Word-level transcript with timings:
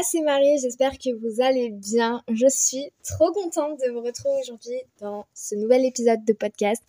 moi 0.00 0.08
c'est 0.10 0.22
Marie, 0.22 0.58
j'espère 0.58 0.92
que 0.92 1.10
vous 1.14 1.42
allez 1.42 1.68
bien. 1.68 2.22
Je 2.32 2.46
suis 2.48 2.90
trop 3.04 3.30
contente 3.32 3.78
de 3.80 3.92
vous 3.92 4.00
retrouver 4.00 4.34
aujourd'hui 4.40 4.80
dans 4.98 5.26
ce 5.34 5.54
nouvel 5.56 5.84
épisode 5.84 6.24
de 6.24 6.32
podcast. 6.32 6.82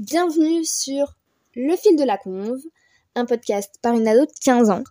Bienvenue 0.00 0.64
sur 0.64 1.14
Le 1.54 1.76
fil 1.76 1.94
de 1.94 2.02
la 2.02 2.18
conve, 2.18 2.58
un 3.14 3.26
podcast 3.26 3.76
par 3.80 3.94
une 3.94 4.08
ado 4.08 4.26
de 4.26 4.32
15 4.44 4.70
ans. 4.70 4.82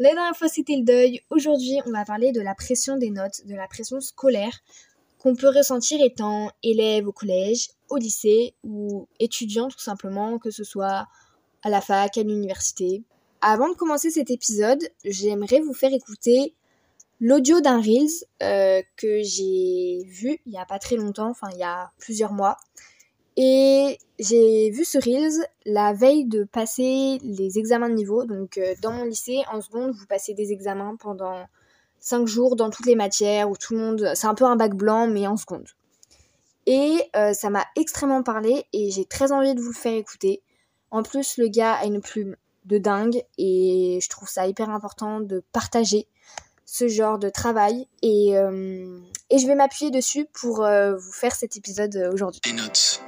La 0.00 0.12
dernière 0.12 0.36
fois 0.36 0.48
c'était 0.48 0.74
le 0.74 0.82
deuil, 0.82 1.20
aujourd'hui 1.30 1.78
on 1.86 1.92
va 1.92 2.04
parler 2.04 2.32
de 2.32 2.40
la 2.40 2.56
pression 2.56 2.96
des 2.96 3.10
notes, 3.10 3.46
de 3.46 3.54
la 3.54 3.68
pression 3.68 4.00
scolaire 4.00 4.58
qu'on 5.20 5.36
peut 5.36 5.50
ressentir 5.56 6.04
étant 6.04 6.50
élève 6.64 7.06
au 7.06 7.12
collège, 7.12 7.68
au 7.88 7.98
lycée 7.98 8.54
ou 8.64 9.06
étudiant 9.20 9.68
tout 9.68 9.78
simplement, 9.78 10.40
que 10.40 10.50
ce 10.50 10.64
soit 10.64 11.06
à 11.62 11.70
la 11.70 11.80
fac, 11.80 12.18
à 12.18 12.22
l'université. 12.24 13.04
Avant 13.42 13.68
de 13.68 13.74
commencer 13.74 14.10
cet 14.10 14.32
épisode, 14.32 14.82
j'aimerais 15.04 15.60
vous 15.60 15.74
faire 15.74 15.92
écouter 15.92 16.54
l'audio 17.22 17.60
d'un 17.60 17.80
Reels 17.80 18.26
euh, 18.42 18.82
que 18.96 19.22
j'ai 19.22 20.04
vu 20.06 20.40
il 20.44 20.52
y 20.52 20.58
a 20.58 20.66
pas 20.66 20.80
très 20.80 20.96
longtemps, 20.96 21.30
enfin 21.30 21.46
il 21.52 21.58
y 21.58 21.62
a 21.62 21.92
plusieurs 21.98 22.32
mois. 22.32 22.56
Et 23.36 23.96
j'ai 24.18 24.70
vu 24.70 24.84
ce 24.84 24.98
Reels 24.98 25.46
la 25.64 25.94
veille 25.94 26.26
de 26.26 26.42
passer 26.42 27.18
les 27.22 27.58
examens 27.58 27.88
de 27.88 27.94
niveau. 27.94 28.24
Donc 28.24 28.58
euh, 28.58 28.74
dans 28.82 28.92
mon 28.92 29.04
lycée, 29.04 29.42
en 29.50 29.60
seconde, 29.60 29.92
vous 29.92 30.06
passez 30.06 30.34
des 30.34 30.50
examens 30.52 30.96
pendant 30.96 31.46
5 32.00 32.26
jours 32.26 32.56
dans 32.56 32.70
toutes 32.70 32.86
les 32.86 32.96
matières 32.96 33.48
où 33.48 33.56
tout 33.56 33.74
le 33.74 33.80
monde... 33.80 34.10
C'est 34.14 34.26
un 34.26 34.34
peu 34.34 34.44
un 34.44 34.56
bac 34.56 34.74
blanc 34.74 35.06
mais 35.06 35.26
en 35.28 35.36
seconde. 35.36 35.68
Et 36.66 37.08
euh, 37.14 37.32
ça 37.32 37.50
m'a 37.50 37.64
extrêmement 37.76 38.24
parlé 38.24 38.66
et 38.72 38.90
j'ai 38.90 39.04
très 39.04 39.30
envie 39.30 39.54
de 39.54 39.60
vous 39.60 39.70
le 39.70 39.76
faire 39.76 39.94
écouter. 39.94 40.42
En 40.90 41.04
plus, 41.04 41.38
le 41.38 41.46
gars 41.46 41.74
a 41.74 41.86
une 41.86 42.00
plume 42.00 42.36
de 42.64 42.78
dingue 42.78 43.22
et 43.38 44.00
je 44.02 44.08
trouve 44.08 44.28
ça 44.28 44.46
hyper 44.48 44.70
important 44.70 45.20
de 45.20 45.42
partager 45.52 46.08
ce 46.72 46.88
genre 46.88 47.18
de 47.18 47.28
travail 47.28 47.86
et, 48.00 48.34
euh, 48.34 48.98
et 49.28 49.38
je 49.38 49.46
vais 49.46 49.54
m'appuyer 49.54 49.90
dessus 49.90 50.24
pour 50.32 50.64
euh, 50.64 50.96
vous 50.96 51.12
faire 51.12 51.34
cet 51.34 51.54
épisode 51.58 51.94
euh, 51.96 52.10
aujourd'hui. 52.10 52.40
Les 52.46 52.54
notes. 52.54 53.02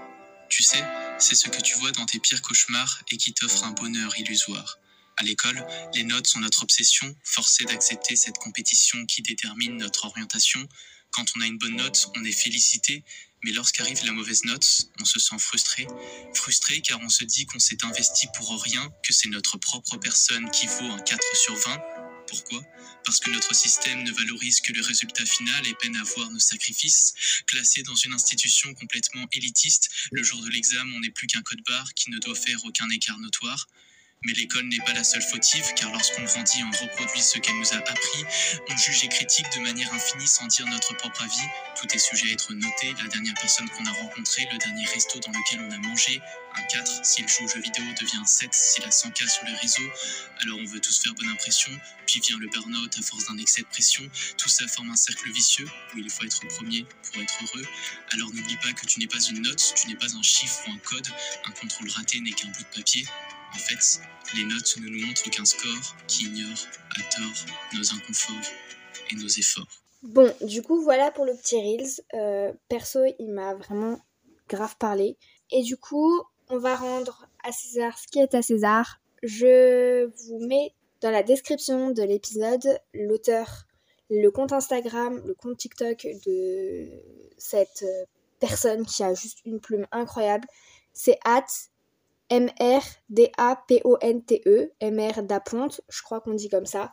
Tu 0.51 0.62
sais, 0.62 0.84
c'est 1.19 1.34
ce 1.34 1.48
que 1.48 1.62
tu 1.62 1.79
vois 1.79 1.91
dans 1.92 2.05
tes 2.05 2.19
pires 2.19 2.42
cauchemars 2.42 3.01
et 3.11 3.17
qui 3.17 3.33
t'offre 3.33 3.65
un 3.65 3.70
bonheur 3.70 4.19
illusoire. 4.19 4.79
À 5.17 5.23
l'école, 5.23 5.67
les 5.95 6.05
notes 6.05 6.27
sont 6.27 6.41
notre 6.41 6.62
obsession, 6.62 7.17
forcée 7.25 7.65
d'accepter 7.65 8.17
cette 8.17 8.37
compétition 8.37 9.07
qui 9.07 9.23
détermine 9.23 9.79
notre 9.79 10.05
orientation. 10.05 10.69
Quand 11.11 11.25
on 11.35 11.41
a 11.41 11.47
une 11.47 11.57
bonne 11.57 11.77
note, 11.77 12.11
on 12.19 12.25
est 12.25 12.33
félicité, 12.33 13.03
mais 13.45 13.53
lorsqu'arrive 13.53 14.05
la 14.05 14.12
mauvaise 14.12 14.45
note, 14.45 14.91
on 15.01 15.07
se 15.07 15.19
sent 15.19 15.39
frustré. 15.39 15.87
Frustré 16.35 16.83
car 16.83 17.01
on 17.01 17.09
se 17.09 17.25
dit 17.25 17.47
qu'on 17.47 17.59
s'est 17.59 17.83
investi 17.83 18.27
pour 18.37 18.62
rien, 18.62 18.92
que 19.03 19.15
c'est 19.15 19.31
notre 19.31 19.57
propre 19.57 19.97
personne 19.97 20.51
qui 20.51 20.67
vaut 20.67 20.92
un 20.92 20.98
4 20.98 21.23
sur 21.35 21.55
20. 21.55 22.14
Pourquoi? 22.28 22.62
Parce 23.05 23.20
que 23.20 23.30
notre 23.30 23.55
système 23.55 24.03
ne 24.03 24.12
valorise 24.12 24.61
que 24.61 24.72
le 24.72 24.83
résultat 24.83 25.27
final 25.27 25.67
et 25.67 25.75
peine 25.75 25.97
à 25.97 26.03
voir 26.03 26.30
nos 26.30 26.39
sacrifices. 26.39 27.14
Classé 27.47 27.83
dans 27.83 27.94
une 27.94 28.12
institution 28.14 28.72
complètement 28.75 29.27
élitiste, 29.33 29.91
le 30.12 30.22
jour 30.22 30.42
de 30.42 30.48
l'examen, 30.50 30.92
on 30.97 31.00
n'est 31.00 31.11
plus 31.11 31.27
qu'un 31.27 31.42
code 31.42 31.62
barre 31.67 31.92
qui 31.95 32.11
ne 32.11 32.19
doit 32.19 32.34
faire 32.34 32.64
aucun 32.64 32.89
écart 32.91 33.19
notoire. 33.19 33.69
Mais 34.25 34.33
l'école 34.33 34.67
n'est 34.69 34.80
pas 34.86 34.94
la 34.94 35.05
seule 35.05 35.22
fautive, 35.22 35.64
car 35.77 35.91
lorsqu'on 35.92 36.22
grandit, 36.22 36.62
on 36.64 36.84
reproduit 36.84 37.20
ce 37.20 37.39
qu'elle 37.39 37.58
nous 37.58 37.72
a 37.72 37.77
appris, 37.77 38.25
on 38.70 38.77
juge 38.77 39.05
et 39.05 39.08
critique 39.08 39.47
de 39.55 39.61
manière 39.61 39.92
infinie 39.92 40.27
sans 40.27 40.47
dire 40.47 40.67
notre 40.67 40.97
propre 40.97 41.22
avis. 41.22 41.48
Tout 41.80 41.86
est 41.94 41.98
sujet 41.98 42.30
à 42.30 42.33
être 42.33 42.52
noté, 42.55 42.95
la 43.02 43.08
dernière 43.08 43.34
personne 43.34 43.69
qu'on 43.70 43.84
a 43.84 43.92
rencontrée, 43.92 44.48
le 44.50 44.58
dernier 44.58 44.86
resto 44.86 45.19
dans 45.20 45.30
lequel 45.30 45.61
on 45.61 45.70
a 45.70 45.78
mangé, 45.78 46.20
un 46.56 46.62
4 46.62 47.05
s'il 47.05 47.29
joue 47.29 47.45
aux 47.45 47.48
jeux 47.48 47.61
vidéo 47.61 47.84
devient 48.01 48.18
un 48.23 48.27
7 48.27 48.48
s'il 48.52 48.84
a 48.84 48.89
100K 48.89 49.29
sur 49.29 49.45
les 49.45 49.55
réseaux. 49.55 49.90
Alors 50.40 50.58
on 50.58 50.64
veut 50.64 50.80
tous 50.80 51.01
faire 51.01 51.14
bonne 51.14 51.29
impression, 51.29 51.70
puis 52.07 52.20
vient 52.20 52.39
le 52.39 52.48
burn-out 52.48 52.96
à 52.98 53.02
force 53.02 53.27
d'un 53.27 53.39
excès 53.39 53.63
de 53.63 53.67
pression. 53.67 54.08
Tout 54.39 54.48
ça 54.48 54.67
forme 54.68 54.90
un 54.90 54.96
cercle 54.96 55.30
vicieux 55.33 55.68
où 55.95 55.98
il 55.98 56.08
faut 56.08 56.24
être 56.24 56.46
premier 56.48 56.86
pour 57.02 57.23
être 57.23 57.39
heureux. 57.42 57.67
Alors 58.13 58.33
n'oublie 58.33 58.57
pas 58.57 58.73
que 58.73 58.86
tu 58.86 59.01
n'es 59.01 59.07
pas 59.07 59.20
une 59.20 59.42
note, 59.42 59.74
tu 59.77 59.89
n'es 59.89 59.96
pas 59.96 60.14
un 60.17 60.23
chiffre 60.23 60.63
ou 60.68 60.73
un 60.73 60.79
code, 60.79 61.08
un 61.46 61.51
contrôle 61.52 61.90
raté 61.90 62.20
n'est 62.20 62.33
qu'un 62.33 62.48
bout 62.48 62.63
de 62.63 62.77
papier. 62.77 63.07
En 63.55 63.59
fait, 63.59 64.01
les 64.35 64.45
notes 64.45 64.77
ne 64.79 64.89
nous 64.89 65.07
montrent 65.07 65.31
qu'un 65.31 65.45
score 65.45 65.97
qui 66.09 66.27
ignore 66.27 66.59
à 66.98 67.03
tort 67.15 67.47
nos 67.75 67.95
inconforts 67.95 68.53
et 69.11 69.15
nos 69.15 69.29
efforts. 69.29 69.83
Bon, 70.03 70.35
du 70.42 70.63
coup, 70.63 70.83
voilà 70.83 71.11
pour 71.11 71.25
le 71.25 71.35
petit 71.35 71.57
Reels. 71.57 72.03
Euh, 72.14 72.53
perso, 72.69 73.01
il 73.19 73.33
m'a 73.33 73.55
vraiment 73.55 73.98
grave 74.48 74.77
parlé. 74.77 75.17
Et 75.51 75.63
du 75.63 75.77
coup, 75.77 76.23
on 76.48 76.59
va 76.59 76.75
rendre 76.75 77.27
à 77.43 77.53
César 77.53 77.97
ce 77.98 78.09
qui 78.09 78.19
est 78.19 78.35
à 78.35 78.43
César. 78.43 79.01
Je 79.23 80.05
vous 80.05 80.47
mets 80.47 80.75
dans 81.01 81.11
la 81.11 81.23
description 81.23 81.91
de 81.91 82.03
l'épisode 82.03 82.81
l'auteur, 82.93 83.67
le 84.11 84.29
compte 84.31 84.53
Instagram, 84.53 85.23
le 85.25 85.35
compte 85.35 85.59
TikTok 85.59 86.07
de 86.27 86.89
cette 87.39 87.85
personne 88.41 88.85
qui 88.85 89.03
a 89.03 89.14
juste 89.14 89.39
une 89.45 89.61
plume 89.61 89.87
incroyable. 89.93 90.47
C'est 90.93 91.19
at 91.25 91.47
M-R-D-A-P-O-N-T-E, 92.30 93.23
M-R 94.80 95.23
d'Aponte, 95.23 95.80
je 95.89 96.02
crois 96.02 96.20
qu'on 96.20 96.35
dit 96.35 96.48
comme 96.48 96.67
ça. 96.67 96.92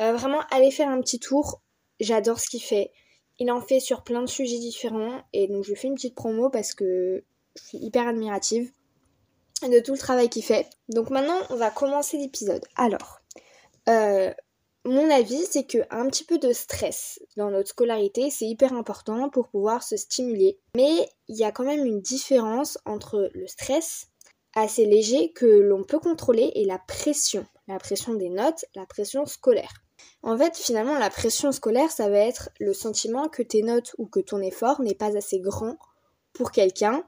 Euh, 0.00 0.12
vraiment, 0.12 0.40
allez 0.50 0.70
faire 0.70 0.88
un 0.88 1.00
petit 1.00 1.20
tour. 1.20 1.62
J'adore 2.00 2.40
ce 2.40 2.48
qu'il 2.48 2.62
fait. 2.62 2.90
Il 3.38 3.50
en 3.50 3.60
fait 3.60 3.80
sur 3.80 4.02
plein 4.02 4.22
de 4.22 4.28
sujets 4.28 4.58
différents. 4.58 5.22
Et 5.32 5.46
donc, 5.48 5.64
je 5.64 5.70
lui 5.70 5.76
fais 5.76 5.88
une 5.88 5.94
petite 5.94 6.14
promo 6.14 6.50
parce 6.50 6.74
que 6.74 7.24
je 7.56 7.62
suis 7.62 7.78
hyper 7.78 8.08
admirative 8.08 8.72
de 9.62 9.78
tout 9.80 9.92
le 9.92 9.98
travail 9.98 10.28
qu'il 10.28 10.44
fait. 10.44 10.66
Donc 10.88 11.10
maintenant, 11.10 11.38
on 11.50 11.56
va 11.56 11.70
commencer 11.70 12.18
l'épisode. 12.18 12.64
Alors, 12.76 13.20
euh, 13.88 14.32
mon 14.84 15.08
avis, 15.10 15.44
c'est 15.50 15.64
que 15.64 15.78
un 15.90 16.06
petit 16.08 16.24
peu 16.24 16.38
de 16.38 16.52
stress 16.52 17.20
dans 17.36 17.50
notre 17.50 17.70
scolarité, 17.70 18.30
c'est 18.30 18.46
hyper 18.46 18.72
important 18.74 19.30
pour 19.30 19.48
pouvoir 19.48 19.82
se 19.82 19.96
stimuler. 19.96 20.58
Mais 20.76 21.08
il 21.28 21.36
y 21.36 21.44
a 21.44 21.52
quand 21.52 21.64
même 21.64 21.86
une 21.86 22.00
différence 22.00 22.78
entre 22.84 23.30
le 23.32 23.46
stress 23.46 24.08
assez 24.54 24.86
léger 24.86 25.32
que 25.32 25.46
l'on 25.46 25.84
peut 25.84 25.98
contrôler 25.98 26.52
et 26.54 26.64
la 26.64 26.78
pression. 26.78 27.46
La 27.66 27.78
pression 27.78 28.14
des 28.14 28.28
notes, 28.28 28.64
la 28.74 28.86
pression 28.86 29.26
scolaire. 29.26 29.72
En 30.22 30.36
fait, 30.36 30.56
finalement, 30.56 30.98
la 30.98 31.10
pression 31.10 31.52
scolaire, 31.52 31.90
ça 31.90 32.08
va 32.08 32.18
être 32.18 32.50
le 32.58 32.72
sentiment 32.72 33.28
que 33.28 33.42
tes 33.42 33.62
notes 33.62 33.94
ou 33.98 34.06
que 34.06 34.20
ton 34.20 34.40
effort 34.40 34.80
n'est 34.80 34.94
pas 34.94 35.16
assez 35.16 35.40
grand 35.40 35.76
pour 36.32 36.50
quelqu'un 36.50 37.04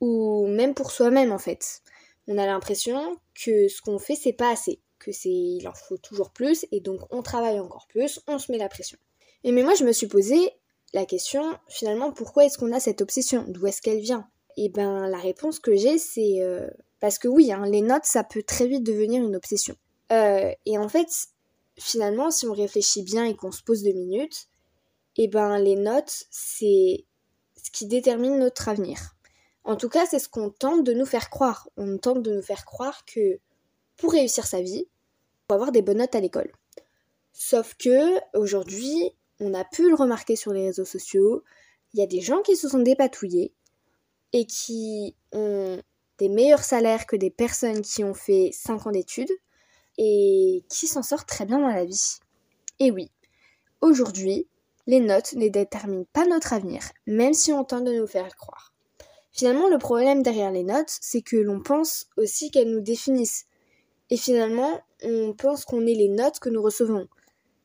ou 0.00 0.46
même 0.48 0.74
pour 0.74 0.90
soi-même 0.90 1.30
en 1.30 1.38
fait. 1.38 1.82
On 2.26 2.36
a 2.36 2.44
l'impression 2.44 3.16
que 3.34 3.68
ce 3.68 3.80
qu'on 3.80 3.98
fait 3.98 4.16
c'est 4.16 4.32
pas 4.32 4.50
assez, 4.50 4.80
que 4.98 5.12
c'est 5.12 5.30
il 5.30 5.66
en 5.68 5.74
faut 5.74 5.96
toujours 5.96 6.30
plus 6.30 6.66
et 6.72 6.80
donc 6.80 7.00
on 7.10 7.22
travaille 7.22 7.60
encore 7.60 7.86
plus, 7.88 8.20
on 8.26 8.38
se 8.38 8.50
met 8.50 8.58
la 8.58 8.68
pression. 8.68 8.98
Et 9.44 9.52
mais 9.52 9.62
moi 9.62 9.74
je 9.74 9.84
me 9.84 9.92
suis 9.92 10.08
posé 10.08 10.50
la 10.92 11.06
question 11.06 11.56
finalement 11.68 12.12
pourquoi 12.12 12.44
est-ce 12.44 12.58
qu'on 12.58 12.72
a 12.72 12.80
cette 12.80 13.00
obsession? 13.00 13.44
D'où 13.46 13.66
est-ce 13.66 13.80
qu'elle 13.80 14.00
vient? 14.00 14.28
Et 14.56 14.68
ben 14.68 15.08
la 15.08 15.18
réponse 15.18 15.58
que 15.58 15.76
j'ai 15.76 15.98
c'est 15.98 16.42
euh, 16.42 16.68
parce 17.00 17.18
que 17.18 17.28
oui, 17.28 17.52
hein, 17.52 17.64
les 17.66 17.82
notes 17.82 18.04
ça 18.04 18.24
peut 18.24 18.42
très 18.42 18.66
vite 18.66 18.84
devenir 18.84 19.24
une 19.24 19.36
obsession. 19.36 19.76
Euh, 20.12 20.52
et 20.66 20.78
en 20.78 20.88
fait 20.88 21.08
finalement 21.78 22.30
si 22.30 22.46
on 22.46 22.52
réfléchit 22.52 23.02
bien 23.02 23.24
et 23.24 23.34
qu'on 23.34 23.52
se 23.52 23.62
pose 23.62 23.82
deux 23.82 23.92
minutes, 23.92 24.48
et 25.16 25.28
ben 25.28 25.58
les 25.58 25.76
notes 25.76 26.24
c'est 26.30 27.04
ce 27.62 27.70
qui 27.70 27.86
détermine 27.86 28.38
notre 28.38 28.68
avenir. 28.68 29.14
En 29.64 29.76
tout 29.76 29.88
cas, 29.88 30.06
c'est 30.06 30.18
ce 30.18 30.28
qu'on 30.28 30.50
tente 30.50 30.84
de 30.84 30.92
nous 30.92 31.06
faire 31.06 31.30
croire. 31.30 31.68
On 31.76 31.96
tente 31.98 32.22
de 32.22 32.34
nous 32.34 32.42
faire 32.42 32.64
croire 32.64 33.04
que 33.04 33.38
pour 33.96 34.12
réussir 34.12 34.46
sa 34.46 34.60
vie, 34.60 34.86
il 34.86 35.44
faut 35.48 35.54
avoir 35.54 35.70
des 35.70 35.82
bonnes 35.82 35.98
notes 35.98 36.14
à 36.14 36.20
l'école. 36.20 36.52
Sauf 37.32 37.74
que 37.74 38.18
aujourd'hui, 38.36 39.12
on 39.40 39.54
a 39.54 39.64
pu 39.64 39.88
le 39.88 39.94
remarquer 39.94 40.36
sur 40.36 40.52
les 40.52 40.66
réseaux 40.66 40.84
sociaux, 40.84 41.44
il 41.94 42.00
y 42.00 42.02
a 42.02 42.06
des 42.06 42.20
gens 42.20 42.42
qui 42.42 42.56
se 42.56 42.68
sont 42.68 42.80
dépatouillés 42.80 43.52
et 44.32 44.46
qui 44.46 45.14
ont 45.32 45.80
des 46.18 46.28
meilleurs 46.28 46.64
salaires 46.64 47.06
que 47.06 47.16
des 47.16 47.30
personnes 47.30 47.82
qui 47.82 48.04
ont 48.04 48.14
fait 48.14 48.50
5 48.52 48.86
ans 48.86 48.90
d'études 48.92 49.32
et 49.98 50.64
qui 50.68 50.86
s'en 50.86 51.02
sortent 51.02 51.28
très 51.28 51.44
bien 51.44 51.58
dans 51.58 51.68
la 51.68 51.84
vie. 51.84 52.18
Et 52.78 52.90
oui, 52.90 53.10
aujourd'hui, 53.80 54.48
les 54.86 55.00
notes 55.00 55.34
ne 55.34 55.48
déterminent 55.48 56.06
pas 56.12 56.26
notre 56.26 56.52
avenir, 56.52 56.82
même 57.06 57.34
si 57.34 57.52
on 57.52 57.64
tente 57.64 57.84
de 57.84 57.92
nous 57.92 58.06
faire 58.06 58.34
croire. 58.36 58.72
Finalement, 59.30 59.68
le 59.68 59.78
problème 59.78 60.22
derrière 60.22 60.50
les 60.50 60.64
notes, 60.64 60.98
c'est 61.00 61.22
que 61.22 61.36
l'on 61.36 61.62
pense 61.62 62.06
aussi 62.16 62.50
qu'elles 62.50 62.70
nous 62.70 62.80
définissent. 62.80 63.46
Et 64.10 64.16
finalement, 64.16 64.82
on 65.02 65.32
pense 65.32 65.64
qu'on 65.64 65.86
est 65.86 65.94
les 65.94 66.08
notes 66.08 66.38
que 66.38 66.50
nous 66.50 66.62
recevons. 66.62 67.08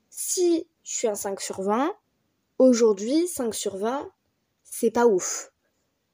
Si 0.09 0.67
je 0.83 0.95
suis 0.95 1.07
un 1.07 1.15
5 1.15 1.41
sur 1.41 1.61
20, 1.61 1.93
aujourd'hui, 2.57 3.27
5 3.27 3.53
sur 3.53 3.75
20, 3.77 4.09
c'est 4.63 4.91
pas 4.91 5.07
ouf. 5.07 5.51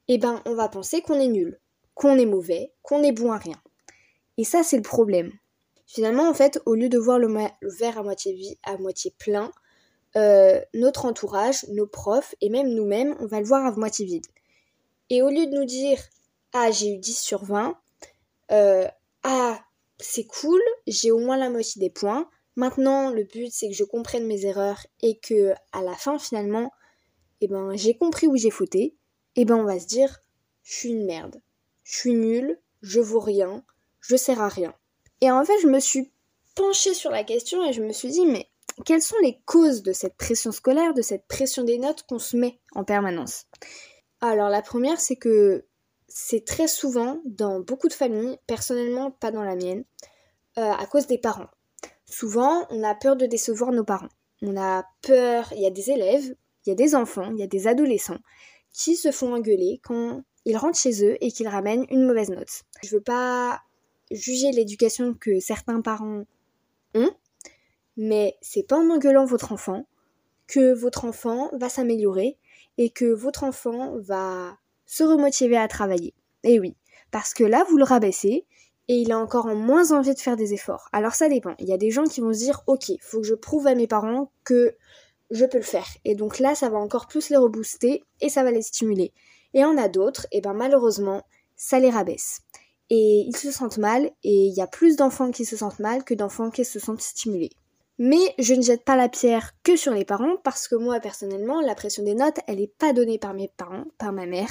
Eh 0.08 0.18
ben, 0.18 0.42
on 0.44 0.54
va 0.54 0.68
penser 0.68 1.00
qu'on 1.00 1.18
est 1.18 1.28
nul, 1.28 1.58
qu'on 1.94 2.18
est 2.18 2.26
mauvais, 2.26 2.72
qu'on 2.82 3.02
est 3.02 3.12
bon 3.12 3.32
à 3.32 3.38
rien. 3.38 3.60
Et 4.36 4.44
ça, 4.44 4.62
c'est 4.62 4.76
le 4.76 4.82
problème. 4.82 5.32
Finalement, 5.86 6.28
en 6.28 6.34
fait, 6.34 6.60
au 6.66 6.74
lieu 6.74 6.88
de 6.88 6.98
voir 6.98 7.18
le, 7.18 7.28
verre 7.62 7.98
à 7.98 8.02
moitié, 8.02 9.14
plein, 9.18 9.50
euh, 10.16 10.60
notre 10.74 11.04
entourage, 11.04 11.66
nos 11.68 11.86
profs 11.86 12.34
et 12.40 12.48
même 12.48 12.68
nous-mêmes, 12.74 13.14
on 13.20 13.26
va 13.26 13.40
le 13.40 13.46
voir 13.46 13.64
à 13.64 13.72
moitié 13.72 14.04
vide. 14.06 14.26
Et 15.10 15.22
au 15.22 15.28
lieu 15.28 15.46
de 15.46 15.56
nous 15.56 15.64
dire 15.64 15.98
Ah, 16.52 16.70
j'ai 16.70 16.94
eu 16.94 16.98
10 16.98 17.18
sur 17.18 17.44
20, 17.44 17.78
euh, 18.50 18.86
Ah, 19.22 19.60
c'est 19.98 20.24
cool, 20.24 20.60
j'ai 20.86 21.10
au 21.10 21.18
moins 21.18 21.36
la 21.36 21.50
moitié 21.50 21.80
des 21.80 21.90
points, 21.90 22.28
Maintenant, 22.56 23.10
le 23.10 23.24
but 23.24 23.50
c'est 23.50 23.68
que 23.68 23.74
je 23.74 23.82
comprenne 23.82 24.26
mes 24.26 24.46
erreurs 24.46 24.86
et 25.02 25.18
que 25.18 25.54
à 25.72 25.82
la 25.82 25.94
fin 25.94 26.18
finalement, 26.18 26.70
eh 27.40 27.48
ben 27.48 27.74
j'ai 27.74 27.96
compris 27.96 28.28
où 28.28 28.36
j'ai 28.36 28.50
fauté. 28.50 28.94
Eh 29.36 29.44
ben 29.44 29.56
on 29.56 29.64
va 29.64 29.78
se 29.78 29.86
dire, 29.86 30.20
je 30.62 30.74
suis 30.74 30.88
une 30.90 31.06
merde, 31.06 31.40
je 31.82 31.96
suis 31.96 32.14
nulle, 32.14 32.58
je 32.82 33.00
vaux 33.00 33.20
rien, 33.20 33.64
je 34.00 34.16
sers 34.16 34.40
à 34.40 34.48
rien. 34.48 34.74
Et 35.20 35.30
en 35.30 35.44
fait, 35.44 35.58
je 35.62 35.68
me 35.68 35.80
suis 35.80 36.12
penchée 36.54 36.94
sur 36.94 37.10
la 37.10 37.24
question 37.24 37.64
et 37.64 37.72
je 37.72 37.82
me 37.82 37.92
suis 37.92 38.10
dit, 38.10 38.26
mais 38.26 38.48
quelles 38.84 39.02
sont 39.02 39.16
les 39.22 39.40
causes 39.44 39.82
de 39.82 39.92
cette 39.92 40.16
pression 40.16 40.52
scolaire, 40.52 40.94
de 40.94 41.02
cette 41.02 41.26
pression 41.26 41.64
des 41.64 41.78
notes 41.78 42.04
qu'on 42.08 42.18
se 42.18 42.36
met 42.36 42.58
en 42.74 42.84
permanence? 42.84 43.46
Alors 44.20 44.48
la 44.48 44.62
première, 44.62 45.00
c'est 45.00 45.16
que 45.16 45.64
c'est 46.08 46.44
très 46.44 46.68
souvent 46.68 47.20
dans 47.24 47.60
beaucoup 47.60 47.88
de 47.88 47.92
familles, 47.92 48.38
personnellement 48.46 49.10
pas 49.10 49.30
dans 49.30 49.42
la 49.42 49.56
mienne, 49.56 49.84
euh, 50.58 50.70
à 50.70 50.86
cause 50.86 51.06
des 51.06 51.18
parents. 51.18 51.48
Souvent, 52.06 52.66
on 52.70 52.84
a 52.84 52.94
peur 52.94 53.16
de 53.16 53.26
décevoir 53.26 53.72
nos 53.72 53.84
parents. 53.84 54.08
On 54.42 54.56
a 54.56 54.84
peur, 55.02 55.52
il 55.56 55.62
y 55.62 55.66
a 55.66 55.70
des 55.70 55.90
élèves, 55.90 56.36
il 56.64 56.70
y 56.70 56.72
a 56.72 56.76
des 56.76 56.94
enfants, 56.94 57.30
il 57.32 57.38
y 57.38 57.42
a 57.42 57.48
des 57.48 57.66
adolescents 57.66 58.20
qui 58.74 58.96
se 58.96 59.12
font 59.12 59.32
engueuler 59.32 59.80
quand 59.82 60.22
ils 60.44 60.56
rentrent 60.58 60.78
chez 60.78 61.02
eux 61.06 61.16
et 61.24 61.30
qu'ils 61.30 61.48
ramènent 61.48 61.86
une 61.90 62.04
mauvaise 62.04 62.28
note. 62.28 62.64
Je 62.82 62.94
veux 62.94 63.02
pas 63.02 63.62
juger 64.10 64.50
l'éducation 64.52 65.14
que 65.14 65.40
certains 65.40 65.80
parents 65.80 66.24
ont, 66.94 67.10
mais 67.96 68.36
c'est 68.42 68.66
pas 68.66 68.76
en 68.76 68.90
engueulant 68.90 69.24
votre 69.24 69.52
enfant 69.52 69.86
que 70.46 70.74
votre 70.74 71.06
enfant 71.06 71.48
va 71.54 71.70
s'améliorer 71.70 72.36
et 72.76 72.90
que 72.90 73.06
votre 73.06 73.44
enfant 73.44 73.94
va 74.00 74.58
se 74.84 75.04
remotiver 75.04 75.56
à 75.56 75.68
travailler. 75.68 76.12
Et 76.42 76.60
oui, 76.60 76.76
parce 77.10 77.32
que 77.32 77.44
là, 77.44 77.64
vous 77.70 77.78
le 77.78 77.84
rabaissez 77.84 78.44
et 78.88 78.96
il 78.96 79.12
a 79.12 79.18
encore 79.18 79.46
moins 79.54 79.92
envie 79.92 80.14
de 80.14 80.18
faire 80.18 80.36
des 80.36 80.52
efforts. 80.52 80.88
Alors 80.92 81.14
ça 81.14 81.28
dépend. 81.28 81.54
Il 81.58 81.68
y 81.68 81.72
a 81.72 81.78
des 81.78 81.90
gens 81.90 82.04
qui 82.04 82.20
vont 82.20 82.34
se 82.34 82.40
dire, 82.40 82.62
ok, 82.66 82.92
faut 83.00 83.20
que 83.20 83.26
je 83.26 83.34
prouve 83.34 83.66
à 83.66 83.74
mes 83.74 83.86
parents 83.86 84.30
que 84.42 84.76
je 85.30 85.44
peux 85.44 85.58
le 85.58 85.64
faire. 85.64 85.86
Et 86.04 86.14
donc 86.14 86.38
là, 86.38 86.54
ça 86.54 86.68
va 86.68 86.78
encore 86.78 87.06
plus 87.06 87.30
les 87.30 87.36
rebooster 87.36 88.04
et 88.20 88.28
ça 88.28 88.44
va 88.44 88.50
les 88.50 88.62
stimuler. 88.62 89.12
Et 89.54 89.64
on 89.64 89.78
a 89.78 89.88
d'autres, 89.88 90.26
et 90.32 90.40
ben 90.40 90.52
malheureusement, 90.52 91.22
ça 91.56 91.78
les 91.78 91.90
rabaisse. 91.90 92.40
Et 92.90 93.24
ils 93.26 93.36
se 93.36 93.50
sentent 93.50 93.78
mal, 93.78 94.10
et 94.24 94.46
il 94.46 94.54
y 94.54 94.60
a 94.60 94.66
plus 94.66 94.96
d'enfants 94.96 95.30
qui 95.30 95.44
se 95.44 95.56
sentent 95.56 95.78
mal 95.78 96.04
que 96.04 96.14
d'enfants 96.14 96.50
qui 96.50 96.64
se 96.64 96.78
sentent 96.78 97.00
stimulés. 97.00 97.52
Mais 97.98 98.34
je 98.38 98.54
ne 98.54 98.62
jette 98.62 98.84
pas 98.84 98.96
la 98.96 99.08
pierre 99.08 99.52
que 99.62 99.76
sur 99.76 99.92
les 99.92 100.04
parents, 100.04 100.36
parce 100.42 100.66
que 100.66 100.74
moi 100.74 100.98
personnellement, 101.00 101.60
la 101.60 101.76
pression 101.76 102.02
des 102.02 102.14
notes, 102.14 102.38
elle 102.46 102.58
n'est 102.58 102.66
pas 102.66 102.92
donnée 102.92 103.18
par 103.18 103.34
mes 103.34 103.48
parents, 103.56 103.84
par 103.98 104.12
ma 104.12 104.26
mère, 104.26 104.50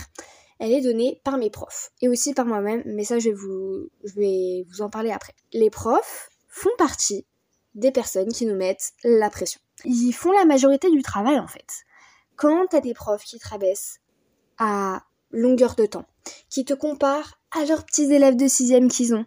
elle 0.59 0.71
est 0.71 0.81
donnée 0.81 1.19
par 1.25 1.37
mes 1.37 1.49
profs, 1.49 1.91
et 2.01 2.07
aussi 2.07 2.33
par 2.33 2.45
moi-même, 2.45 2.83
mais 2.85 3.03
ça 3.03 3.19
je 3.19 3.29
vais, 3.29 3.35
vous, 3.35 3.89
je 4.05 4.13
vais 4.15 4.65
vous 4.69 4.81
en 4.81 4.89
parler 4.89 5.11
après. 5.11 5.33
Les 5.51 5.69
profs 5.69 6.29
font 6.47 6.69
partie 6.77 7.25
des 7.75 7.91
personnes 7.91 8.31
qui 8.31 8.45
nous 8.45 8.55
mettent 8.55 8.93
la 9.03 9.29
pression. 9.29 9.59
Ils 9.85 10.13
font 10.13 10.31
la 10.31 10.45
majorité 10.45 10.89
du 10.89 11.01
travail 11.01 11.39
en 11.39 11.47
fait. 11.47 11.85
Quand 12.35 12.67
t'as 12.69 12.81
des 12.81 12.93
profs 12.93 13.23
qui 13.23 13.39
te 13.39 13.47
rabaissent 13.47 13.99
à 14.57 15.03
longueur 15.31 15.75
de 15.75 15.85
temps, 15.85 16.05
qui 16.49 16.65
te 16.65 16.73
comparent 16.73 17.39
à 17.51 17.65
leurs 17.65 17.85
petits 17.85 18.11
élèves 18.11 18.35
de 18.35 18.47
sixième 18.47 18.89
qu'ils 18.89 19.15
ont, 19.15 19.25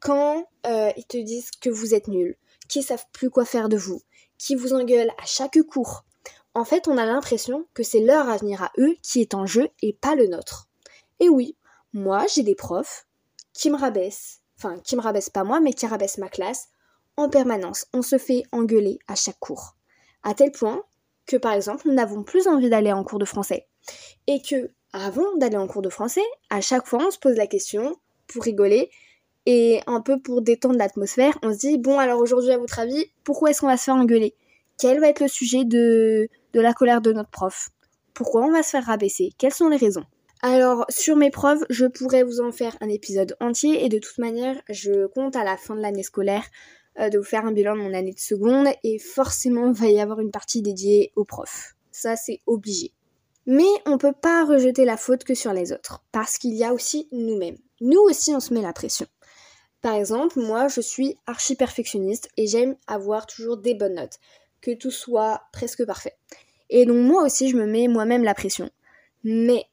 quand 0.00 0.46
euh, 0.66 0.90
ils 0.96 1.06
te 1.06 1.16
disent 1.16 1.50
que 1.50 1.70
vous 1.70 1.94
êtes 1.94 2.08
nuls, 2.08 2.36
qui 2.68 2.82
savent 2.82 3.06
plus 3.12 3.30
quoi 3.30 3.44
faire 3.44 3.68
de 3.68 3.76
vous, 3.76 4.02
qui 4.38 4.54
vous 4.54 4.72
engueulent 4.72 5.12
à 5.22 5.26
chaque 5.26 5.60
cours, 5.62 6.04
en 6.54 6.64
fait 6.64 6.88
on 6.88 6.98
a 6.98 7.06
l'impression 7.06 7.66
que 7.74 7.82
c'est 7.82 8.00
leur 8.00 8.28
avenir 8.28 8.62
à 8.62 8.72
eux 8.78 8.96
qui 9.02 9.20
est 9.20 9.34
en 9.34 9.46
jeu 9.46 9.68
et 9.82 9.92
pas 9.92 10.14
le 10.14 10.26
nôtre. 10.26 10.68
Et 11.20 11.28
oui, 11.28 11.56
moi 11.92 12.26
j'ai 12.32 12.42
des 12.42 12.54
profs 12.54 13.06
qui 13.52 13.70
me 13.70 13.76
rabaissent, 13.76 14.40
enfin 14.58 14.78
qui 14.80 14.96
me 14.96 15.00
rabaissent 15.00 15.30
pas 15.30 15.44
moi, 15.44 15.60
mais 15.60 15.72
qui 15.72 15.86
rabaissent 15.86 16.18
ma 16.18 16.28
classe 16.28 16.68
en 17.16 17.28
permanence. 17.28 17.86
On 17.92 18.02
se 18.02 18.18
fait 18.18 18.42
engueuler 18.52 18.98
à 19.08 19.14
chaque 19.14 19.38
cours. 19.38 19.76
À 20.22 20.34
tel 20.34 20.52
point 20.52 20.82
que 21.26 21.36
par 21.36 21.52
exemple 21.52 21.88
nous 21.88 21.94
n'avons 21.94 22.22
plus 22.22 22.46
envie 22.46 22.70
d'aller 22.70 22.92
en 22.92 23.04
cours 23.04 23.18
de 23.18 23.24
français. 23.24 23.66
Et 24.26 24.40
que 24.40 24.70
avant 24.92 25.36
d'aller 25.36 25.56
en 25.56 25.66
cours 25.66 25.82
de 25.82 25.88
français, 25.88 26.24
à 26.50 26.60
chaque 26.60 26.86
fois 26.86 27.04
on 27.06 27.10
se 27.10 27.18
pose 27.18 27.36
la 27.36 27.46
question, 27.46 27.96
pour 28.26 28.42
rigoler, 28.42 28.90
et 29.46 29.80
un 29.86 30.00
peu 30.00 30.20
pour 30.20 30.42
détendre 30.42 30.76
l'atmosphère, 30.76 31.38
on 31.42 31.52
se 31.52 31.58
dit, 31.58 31.78
bon 31.78 31.98
alors 31.98 32.20
aujourd'hui 32.20 32.50
à 32.50 32.58
votre 32.58 32.78
avis, 32.78 33.06
pourquoi 33.22 33.50
est-ce 33.50 33.60
qu'on 33.60 33.68
va 33.68 33.76
se 33.76 33.84
faire 33.84 33.94
engueuler? 33.94 34.34
Quel 34.78 35.00
va 35.00 35.08
être 35.08 35.20
le 35.20 35.28
sujet 35.28 35.64
de, 35.64 36.28
de 36.52 36.60
la 36.60 36.74
colère 36.74 37.00
de 37.00 37.12
notre 37.12 37.30
prof? 37.30 37.70
Pourquoi 38.12 38.42
on 38.42 38.50
va 38.50 38.62
se 38.62 38.70
faire 38.70 38.84
rabaisser? 38.84 39.30
Quelles 39.38 39.54
sont 39.54 39.68
les 39.68 39.76
raisons? 39.76 40.04
Alors, 40.42 40.84
sur 40.90 41.16
mes 41.16 41.30
preuves, 41.30 41.64
je 41.70 41.86
pourrais 41.86 42.22
vous 42.22 42.40
en 42.40 42.52
faire 42.52 42.76
un 42.80 42.88
épisode 42.88 43.36
entier 43.40 43.84
et 43.84 43.88
de 43.88 43.98
toute 43.98 44.18
manière, 44.18 44.56
je 44.68 45.06
compte 45.06 45.34
à 45.34 45.44
la 45.44 45.56
fin 45.56 45.74
de 45.74 45.80
l'année 45.80 46.02
scolaire 46.02 46.44
de 46.98 47.18
vous 47.18 47.24
faire 47.24 47.44
un 47.44 47.52
bilan 47.52 47.76
de 47.76 47.82
mon 47.82 47.94
année 47.94 48.12
de 48.12 48.18
seconde 48.18 48.68
et 48.82 48.98
forcément, 48.98 49.68
il 49.68 49.74
va 49.74 49.88
y 49.88 50.00
avoir 50.00 50.20
une 50.20 50.30
partie 50.30 50.62
dédiée 50.62 51.12
aux 51.16 51.24
profs. 51.24 51.74
Ça, 51.90 52.16
c'est 52.16 52.40
obligé. 52.46 52.92
Mais 53.46 53.68
on 53.86 53.96
peut 53.96 54.12
pas 54.12 54.44
rejeter 54.44 54.84
la 54.84 54.96
faute 54.96 55.22
que 55.22 55.34
sur 55.34 55.52
les 55.52 55.72
autres, 55.72 56.02
parce 56.10 56.36
qu'il 56.36 56.54
y 56.54 56.64
a 56.64 56.74
aussi 56.74 57.08
nous-mêmes. 57.12 57.58
Nous 57.80 58.00
aussi, 58.00 58.34
on 58.34 58.40
se 58.40 58.52
met 58.52 58.62
la 58.62 58.72
pression. 58.72 59.06
Par 59.82 59.94
exemple, 59.94 60.40
moi, 60.40 60.66
je 60.66 60.80
suis 60.80 61.16
archi 61.26 61.54
perfectionniste 61.54 62.28
et 62.36 62.48
j'aime 62.48 62.76
avoir 62.88 63.26
toujours 63.26 63.56
des 63.56 63.74
bonnes 63.74 63.94
notes, 63.94 64.18
que 64.60 64.72
tout 64.72 64.90
soit 64.90 65.42
presque 65.52 65.84
parfait. 65.86 66.16
Et 66.70 66.86
donc 66.86 66.96
moi 66.96 67.22
aussi, 67.22 67.48
je 67.48 67.56
me 67.56 67.66
mets 67.66 67.86
moi-même 67.86 68.24
la 68.24 68.34
pression. 68.34 68.68
Mais 69.22 69.66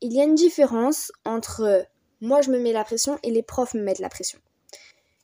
il 0.00 0.12
y 0.12 0.20
a 0.20 0.24
une 0.24 0.34
différence 0.34 1.12
entre 1.24 1.86
moi, 2.20 2.40
je 2.40 2.50
me 2.50 2.58
mets 2.58 2.72
la 2.72 2.84
pression 2.84 3.18
et 3.22 3.30
les 3.30 3.42
profs 3.42 3.74
me 3.74 3.82
mettent 3.82 3.98
la 3.98 4.08
pression. 4.08 4.38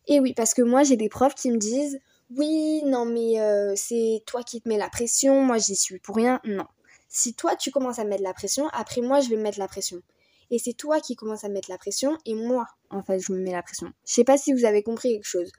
Et 0.09 0.21
oui, 0.21 0.35
parce 0.35 0.55
que 0.55 0.63
moi, 0.63 0.83
j'ai 0.83 0.97
des 0.97 1.09
profs 1.09 1.35
qui 1.35 1.51
me 1.51 1.59
disent 1.59 2.01
oui, 2.37 2.83
non, 2.85 3.07
mais 3.07 3.41
euh, 3.41 3.73
c'est 3.77 4.23
toi 4.27 4.43
qui 4.43 4.61
te 4.61 4.69
mets 4.69 4.77
la 4.77 4.91
pression, 4.91 5.43
moi 5.43 5.57
j'y 5.57 5.77
suis 5.77 5.99
pour 5.99 6.17
rien. 6.17 6.41
Non 6.45 6.67
si 7.09 7.35
toi 7.35 7.57
tu 7.57 7.71
commences 7.71 7.99
à 7.99 8.05
mettre 8.05 8.23
la 8.23 8.35
pression, 8.35 8.69
après 8.69 9.01
moi 9.01 9.21
je 9.21 9.31
vais 9.31 9.37
mettre 9.37 9.59
la 9.59 9.69
pression. 9.69 10.03
Et 10.51 10.59
c'est 10.59 10.75
toi 10.75 11.01
qui 11.01 11.17
commences 11.17 11.45
à 11.45 11.49
mettre 11.49 11.71
la 11.71 11.79
pression 11.79 12.17
et 12.25 12.35
moi 12.35 12.67
en 12.91 13.03
fait 13.03 13.19
je 13.19 13.33
me 13.33 13.39
mets 13.39 13.53
la 13.53 13.63
pression. 13.63 13.93
Je 14.07 14.15
sais 14.15 14.25
pas 14.25 14.39
si 14.39 14.53
vous 14.53 14.65
avez 14.65 14.83
compris 14.83 15.13
quelque 15.15 15.27
chose. 15.27 15.51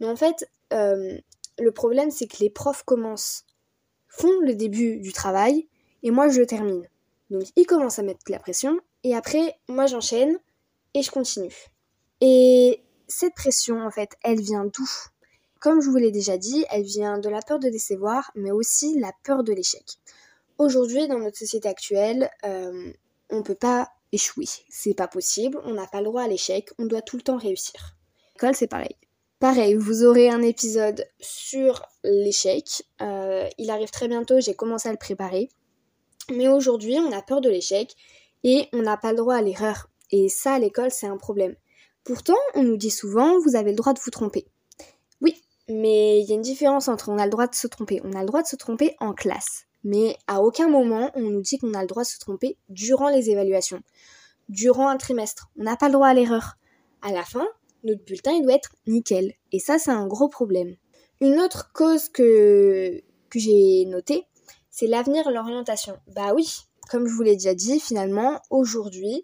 Mais 0.00 0.06
en 0.06 0.16
fait, 0.16 0.48
euh, 0.72 1.18
le 1.58 1.72
problème 1.72 2.10
c'est 2.10 2.26
que 2.26 2.38
les 2.38 2.50
profs 2.50 2.84
commencent, 2.84 3.44
font 4.08 4.40
le 4.40 4.54
début 4.54 4.98
du 4.98 5.12
travail 5.12 5.68
et 6.02 6.10
moi 6.10 6.28
je 6.28 6.40
le 6.40 6.46
termine. 6.46 6.88
Donc 7.30 7.44
ils 7.56 7.66
commencent 7.66 7.98
à 7.98 8.02
mettre 8.02 8.20
la 8.28 8.38
pression 8.38 8.78
et 9.02 9.14
après 9.14 9.56
moi 9.68 9.86
j'enchaîne 9.86 10.38
et 10.94 11.02
je 11.02 11.10
continue. 11.10 11.54
Et 12.20 12.83
cette 13.08 13.34
pression 13.34 13.84
en 13.84 13.90
fait 13.90 14.10
elle 14.22 14.40
vient 14.40 14.64
d'où? 14.64 14.88
Comme 15.60 15.80
je 15.80 15.88
vous 15.88 15.96
l'ai 15.96 16.10
déjà 16.10 16.36
dit, 16.36 16.64
elle 16.70 16.82
vient 16.82 17.18
de 17.18 17.28
la 17.28 17.40
peur 17.40 17.58
de 17.58 17.68
décevoir 17.68 18.30
mais 18.34 18.50
aussi 18.50 18.98
la 18.98 19.12
peur 19.22 19.44
de 19.44 19.52
l'échec. 19.52 19.98
Aujourd'hui, 20.58 21.08
dans 21.08 21.18
notre 21.18 21.38
société 21.38 21.68
actuelle, 21.68 22.30
euh, 22.44 22.92
on 23.30 23.38
ne 23.38 23.42
peut 23.42 23.56
pas 23.56 23.88
échouer. 24.12 24.46
C'est 24.68 24.94
pas 24.94 25.08
possible, 25.08 25.60
on 25.64 25.74
n'a 25.74 25.86
pas 25.86 25.98
le 25.98 26.06
droit 26.06 26.22
à 26.22 26.28
l'échec, 26.28 26.70
on 26.78 26.86
doit 26.86 27.02
tout 27.02 27.16
le 27.16 27.22
temps 27.22 27.38
réussir. 27.38 27.96
L'école, 28.34 28.54
c'est 28.54 28.68
pareil. 28.68 28.96
Pareil, 29.40 29.74
vous 29.74 30.04
aurez 30.04 30.30
un 30.30 30.42
épisode 30.42 31.06
sur 31.20 31.84
l'échec. 32.04 32.84
Euh, 33.02 33.48
il 33.58 33.70
arrive 33.70 33.90
très 33.90 34.08
bientôt, 34.08 34.40
j'ai 34.40 34.54
commencé 34.54 34.88
à 34.88 34.92
le 34.92 34.98
préparer. 34.98 35.50
Mais 36.30 36.48
aujourd'hui, 36.48 36.98
on 36.98 37.12
a 37.12 37.20
peur 37.20 37.40
de 37.40 37.50
l'échec 37.50 37.94
et 38.44 38.68
on 38.72 38.82
n'a 38.82 38.96
pas 38.96 39.10
le 39.10 39.18
droit 39.18 39.34
à 39.34 39.42
l'erreur. 39.42 39.88
Et 40.10 40.28
ça, 40.28 40.54
à 40.54 40.58
l'école, 40.58 40.90
c'est 40.90 41.06
un 41.06 41.16
problème. 41.16 41.56
Pourtant, 42.04 42.36
on 42.54 42.62
nous 42.62 42.76
dit 42.76 42.90
souvent, 42.90 43.38
vous 43.40 43.56
avez 43.56 43.70
le 43.70 43.76
droit 43.76 43.94
de 43.94 44.00
vous 44.00 44.10
tromper. 44.10 44.46
Oui, 45.20 45.42
mais 45.68 46.20
il 46.20 46.28
y 46.28 46.32
a 46.32 46.36
une 46.36 46.42
différence 46.42 46.88
entre 46.88 47.08
on 47.08 47.18
a 47.18 47.24
le 47.24 47.30
droit 47.30 47.46
de 47.46 47.54
se 47.54 47.66
tromper. 47.66 48.00
On 48.04 48.12
a 48.12 48.20
le 48.20 48.26
droit 48.26 48.42
de 48.42 48.46
se 48.46 48.56
tromper 48.56 48.94
en 49.00 49.14
classe 49.14 49.66
mais 49.84 50.16
à 50.26 50.42
aucun 50.42 50.68
moment 50.68 51.10
on 51.14 51.30
nous 51.30 51.42
dit 51.42 51.58
qu'on 51.58 51.74
a 51.74 51.82
le 51.82 51.86
droit 51.86 52.02
de 52.02 52.08
se 52.08 52.18
tromper 52.18 52.56
durant 52.70 53.10
les 53.10 53.30
évaluations, 53.30 53.82
durant 54.48 54.88
un 54.88 54.96
trimestre. 54.96 55.50
On 55.58 55.64
n'a 55.64 55.76
pas 55.76 55.86
le 55.86 55.92
droit 55.92 56.08
à 56.08 56.14
l'erreur. 56.14 56.54
À 57.02 57.12
la 57.12 57.22
fin, 57.22 57.46
notre 57.84 58.04
bulletin 58.04 58.32
il 58.32 58.42
doit 58.42 58.54
être 58.54 58.74
nickel. 58.86 59.34
Et 59.52 59.58
ça, 59.58 59.78
c'est 59.78 59.90
un 59.90 60.06
gros 60.06 60.28
problème. 60.28 60.74
Une 61.20 61.38
autre 61.38 61.70
cause 61.72 62.08
que, 62.08 63.02
j'ai 63.34 63.84
notée, 63.86 64.24
c'est 64.70 64.86
l'avenir, 64.86 65.30
l'orientation. 65.30 65.98
Bah 66.14 66.32
oui, 66.34 66.62
comme 66.90 67.06
je 67.06 67.12
vous 67.12 67.22
l'ai 67.22 67.36
déjà 67.36 67.54
dit, 67.54 67.78
finalement, 67.78 68.40
aujourd'hui, 68.50 69.22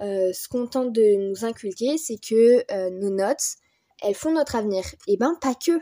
euh, 0.00 0.32
ce 0.32 0.48
qu'on 0.48 0.66
tente 0.66 0.92
de 0.92 1.28
nous 1.28 1.44
inculquer, 1.44 1.98
c'est 1.98 2.18
que 2.18 2.64
euh, 2.72 2.90
nos 2.90 3.10
notes, 3.10 3.56
elles 4.02 4.14
font 4.14 4.32
notre 4.32 4.56
avenir. 4.56 4.84
Et 5.06 5.16
ben 5.16 5.36
pas 5.40 5.54
que. 5.54 5.72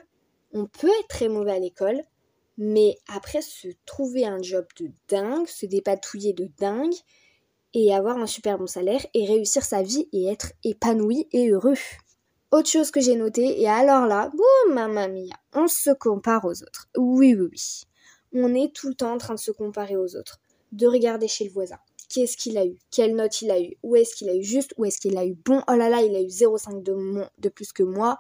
On 0.53 0.67
peut 0.67 0.91
être 1.01 1.09
très 1.09 1.29
mauvais 1.29 1.53
à 1.53 1.59
l'école, 1.59 2.03
mais 2.59 2.99
après 3.09 3.41
se 3.41 3.69
trouver 3.87 4.27
un 4.27 4.43
job 4.43 4.67
de 4.79 4.91
dingue, 5.09 5.47
se 5.47 5.65
dépatouiller 5.65 6.35
de 6.35 6.51
dingue, 6.59 6.95
et 7.75 7.95
avoir 7.95 8.19
un 8.19 8.27
super 8.27 8.59
bon 8.59 8.67
salaire, 8.67 9.05
et 9.15 9.27
réussir 9.27 9.65
sa 9.65 9.83
vie 9.83 10.09
et 10.13 10.27
être 10.27 10.53
épanoui 10.63 11.27
et 11.33 11.51
heureux. 11.51 11.79
Autre 12.51 12.69
chose 12.69 12.91
que 12.91 13.01
j'ai 13.01 13.17
noté, 13.17 13.63
et 13.63 13.67
alors 13.67 14.07
là, 14.07 14.31
boum, 14.31 14.75
mamma 14.75 15.09
mia, 15.09 15.35
on 15.55 15.69
se 15.69 15.91
compare 15.91 16.45
aux 16.45 16.63
autres. 16.63 16.91
Oui, 16.99 17.35
oui, 17.35 17.49
oui. 17.51 17.83
On 18.35 18.55
est 18.55 18.75
tout 18.75 18.89
le 18.89 18.95
temps 18.95 19.13
en 19.13 19.19
train 19.19 19.35
de 19.35 19.41
se 19.41 19.51
comparer 19.51 19.97
aux 19.97 20.17
autres, 20.17 20.39
de 20.73 20.87
regarder 20.87 21.29
chez 21.29 21.45
le 21.45 21.51
voisin. 21.51 21.79
Qu'est-ce 22.13 22.37
qu'il 22.37 22.59
a 22.59 22.67
eu 22.67 22.77
Quelle 22.91 23.17
note 23.17 23.41
il 23.41 23.51
a 23.51 23.59
eu 23.59 23.77
Où 23.83 23.97
est-ce 23.97 24.15
qu'il 24.15 24.29
a 24.29 24.35
eu 24.35 24.43
juste 24.43 24.75
Où 24.77 24.85
est-ce 24.85 25.01
qu'il 25.01 25.17
a 25.17 25.25
eu 25.25 25.35
bon 25.35 25.63
Oh 25.67 25.73
là 25.73 25.89
là, 25.89 26.03
il 26.03 26.15
a 26.15 26.21
eu 26.21 26.27
0,5 26.27 26.83
de, 26.83 27.25
de 27.39 27.49
plus 27.49 27.73
que 27.73 27.83
moi. 27.83 28.19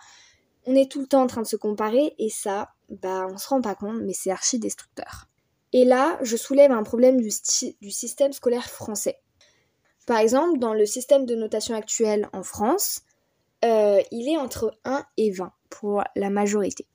On 0.64 0.74
est 0.74 0.90
tout 0.90 1.00
le 1.00 1.06
temps 1.06 1.22
en 1.22 1.26
train 1.26 1.42
de 1.42 1.46
se 1.46 1.56
comparer 1.56 2.14
et 2.18 2.30
ça, 2.30 2.70
bah 2.88 3.26
on 3.30 3.36
se 3.36 3.48
rend 3.48 3.60
pas 3.60 3.74
compte, 3.74 4.00
mais 4.02 4.14
c'est 4.14 4.30
archi 4.30 4.58
destructeur. 4.58 5.28
Et 5.72 5.84
là, 5.84 6.18
je 6.22 6.36
soulève 6.36 6.70
un 6.70 6.82
problème 6.82 7.20
du, 7.20 7.30
système 7.90 8.32
scolaire 8.32 8.68
français. 8.68 9.18
Par 10.06 10.18
exemple, 10.18 10.58
dans 10.58 10.74
le 10.74 10.86
système 10.86 11.26
de 11.26 11.34
notation 11.34 11.74
actuel 11.74 12.28
en 12.32 12.42
France, 12.42 13.02
euh, 13.64 14.00
il 14.10 14.28
est 14.28 14.36
entre 14.36 14.76
1 14.84 15.04
et 15.16 15.30
20 15.30 15.52
pour 15.70 16.02
la 16.16 16.30
majorité. 16.30 16.86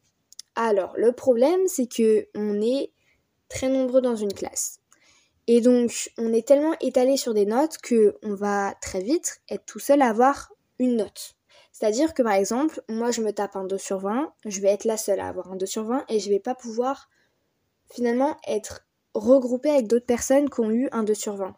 Alors, 0.55 0.93
le 0.95 1.11
problème, 1.11 1.61
c'est 1.67 1.87
que 1.87 2.27
on 2.35 2.61
est 2.61 2.91
très 3.49 3.69
nombreux 3.69 4.01
dans 4.01 4.15
une 4.15 4.33
classe. 4.33 4.76
Et 5.47 5.61
donc, 5.61 6.11
on 6.17 6.33
est 6.33 6.45
tellement 6.45 6.75
étalé 6.81 7.15
sur 7.15 7.33
des 7.33 7.45
notes 7.45 7.77
que 7.77 8.17
on 8.21 8.35
va 8.35 8.75
très 8.81 9.01
vite 9.01 9.41
être 9.49 9.65
tout 9.65 9.79
seul 9.79 10.01
à 10.01 10.09
avoir 10.09 10.51
une 10.77 10.97
note. 10.97 11.37
C'est-à-dire 11.71 12.13
que 12.13 12.23
par 12.23 12.33
exemple, 12.33 12.81
moi 12.89 13.11
je 13.11 13.21
me 13.21 13.31
tape 13.31 13.55
un 13.55 13.63
2 13.63 13.77
sur 13.77 13.99
20, 13.99 14.33
je 14.45 14.61
vais 14.61 14.69
être 14.69 14.83
la 14.83 14.97
seule 14.97 15.19
à 15.19 15.27
avoir 15.27 15.51
un 15.51 15.55
2 15.55 15.65
sur 15.65 15.83
20 15.83 16.05
et 16.09 16.19
je 16.19 16.29
vais 16.29 16.39
pas 16.39 16.55
pouvoir 16.55 17.07
finalement 17.91 18.35
être 18.47 18.87
regroupée 19.13 19.69
avec 19.69 19.87
d'autres 19.87 20.05
personnes 20.05 20.49
qui 20.49 20.59
ont 20.59 20.71
eu 20.71 20.89
un 20.91 21.03
2 21.03 21.13
sur 21.13 21.35
20. 21.35 21.55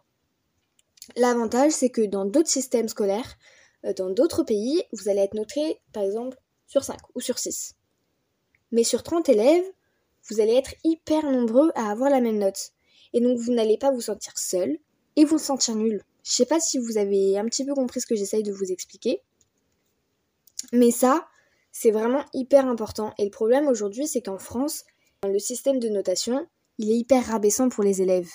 L'avantage, 1.16 1.72
c'est 1.72 1.88
que 1.88 2.02
dans 2.02 2.26
d'autres 2.26 2.50
systèmes 2.50 2.88
scolaires, 2.88 3.38
euh, 3.86 3.94
dans 3.94 4.10
d'autres 4.10 4.42
pays, 4.42 4.82
vous 4.92 5.08
allez 5.08 5.20
être 5.20 5.34
noté 5.34 5.80
par 5.92 6.02
exemple 6.02 6.36
sur 6.66 6.84
5 6.84 6.98
ou 7.14 7.20
sur 7.20 7.38
6. 7.38 7.74
Mais 8.72 8.84
sur 8.84 9.02
30 9.02 9.28
élèves, 9.30 9.64
vous 10.28 10.40
allez 10.40 10.54
être 10.54 10.74
hyper 10.84 11.24
nombreux 11.24 11.72
à 11.74 11.90
avoir 11.90 12.10
la 12.10 12.20
même 12.20 12.38
note. 12.38 12.72
Et 13.12 13.20
donc 13.20 13.38
vous 13.38 13.52
n'allez 13.52 13.78
pas 13.78 13.90
vous 13.90 14.00
sentir 14.00 14.36
seul 14.38 14.78
et 15.16 15.24
vous 15.24 15.38
sentir 15.38 15.74
nul. 15.74 16.02
Je 16.24 16.32
sais 16.32 16.46
pas 16.46 16.60
si 16.60 16.78
vous 16.78 16.98
avez 16.98 17.38
un 17.38 17.44
petit 17.46 17.64
peu 17.64 17.74
compris 17.74 18.00
ce 18.00 18.06
que 18.06 18.14
j'essaye 18.14 18.42
de 18.42 18.52
vous 18.52 18.70
expliquer. 18.70 19.22
Mais 20.72 20.90
ça, 20.90 21.26
c'est 21.72 21.90
vraiment 21.90 22.24
hyper 22.34 22.66
important. 22.66 23.12
Et 23.18 23.24
le 23.24 23.30
problème 23.30 23.68
aujourd'hui, 23.68 24.06
c'est 24.06 24.22
qu'en 24.22 24.38
France, 24.38 24.84
le 25.24 25.38
système 25.38 25.78
de 25.78 25.88
notation, 25.88 26.46
il 26.78 26.90
est 26.90 26.96
hyper 26.96 27.26
rabaissant 27.26 27.68
pour 27.68 27.84
les 27.84 28.02
élèves. 28.02 28.30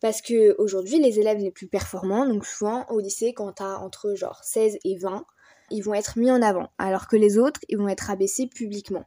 Parce 0.00 0.20
que 0.20 0.54
aujourd'hui, 0.58 1.00
les 1.00 1.18
élèves 1.18 1.38
les 1.38 1.50
plus 1.50 1.68
performants, 1.68 2.26
donc 2.26 2.44
souvent 2.44 2.86
au 2.90 3.00
lycée, 3.00 3.32
quand 3.32 3.52
t'as 3.52 3.76
entre 3.78 4.14
genre 4.14 4.44
16 4.44 4.78
et 4.84 4.96
20, 4.96 5.24
ils 5.70 5.82
vont 5.82 5.94
être 5.94 6.18
mis 6.18 6.30
en 6.30 6.42
avant, 6.42 6.68
alors 6.78 7.08
que 7.08 7.16
les 7.16 7.38
autres, 7.38 7.60
ils 7.68 7.78
vont 7.78 7.88
être 7.88 8.10
abaissés 8.10 8.46
publiquement. 8.46 9.04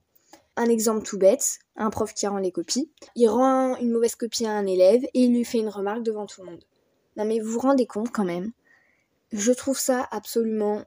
Un 0.59 0.65
exemple 0.65 1.03
tout 1.05 1.17
bête, 1.17 1.59
un 1.77 1.89
prof 1.89 2.13
qui 2.13 2.27
rend 2.27 2.37
les 2.37 2.51
copies, 2.51 2.91
il 3.15 3.29
rend 3.29 3.77
une 3.77 3.91
mauvaise 3.91 4.15
copie 4.15 4.45
à 4.45 4.51
un 4.51 4.65
élève 4.65 5.05
et 5.05 5.21
il 5.21 5.33
lui 5.33 5.45
fait 5.45 5.59
une 5.59 5.69
remarque 5.69 6.03
devant 6.03 6.25
tout 6.25 6.41
le 6.41 6.49
monde. 6.49 6.63
Non 7.15 7.23
mais 7.23 7.39
vous 7.39 7.51
vous 7.51 7.59
rendez 7.59 7.85
compte 7.85 8.11
quand 8.11 8.25
même 8.25 8.51
Je 9.31 9.53
trouve 9.53 9.79
ça 9.79 10.05
absolument 10.11 10.83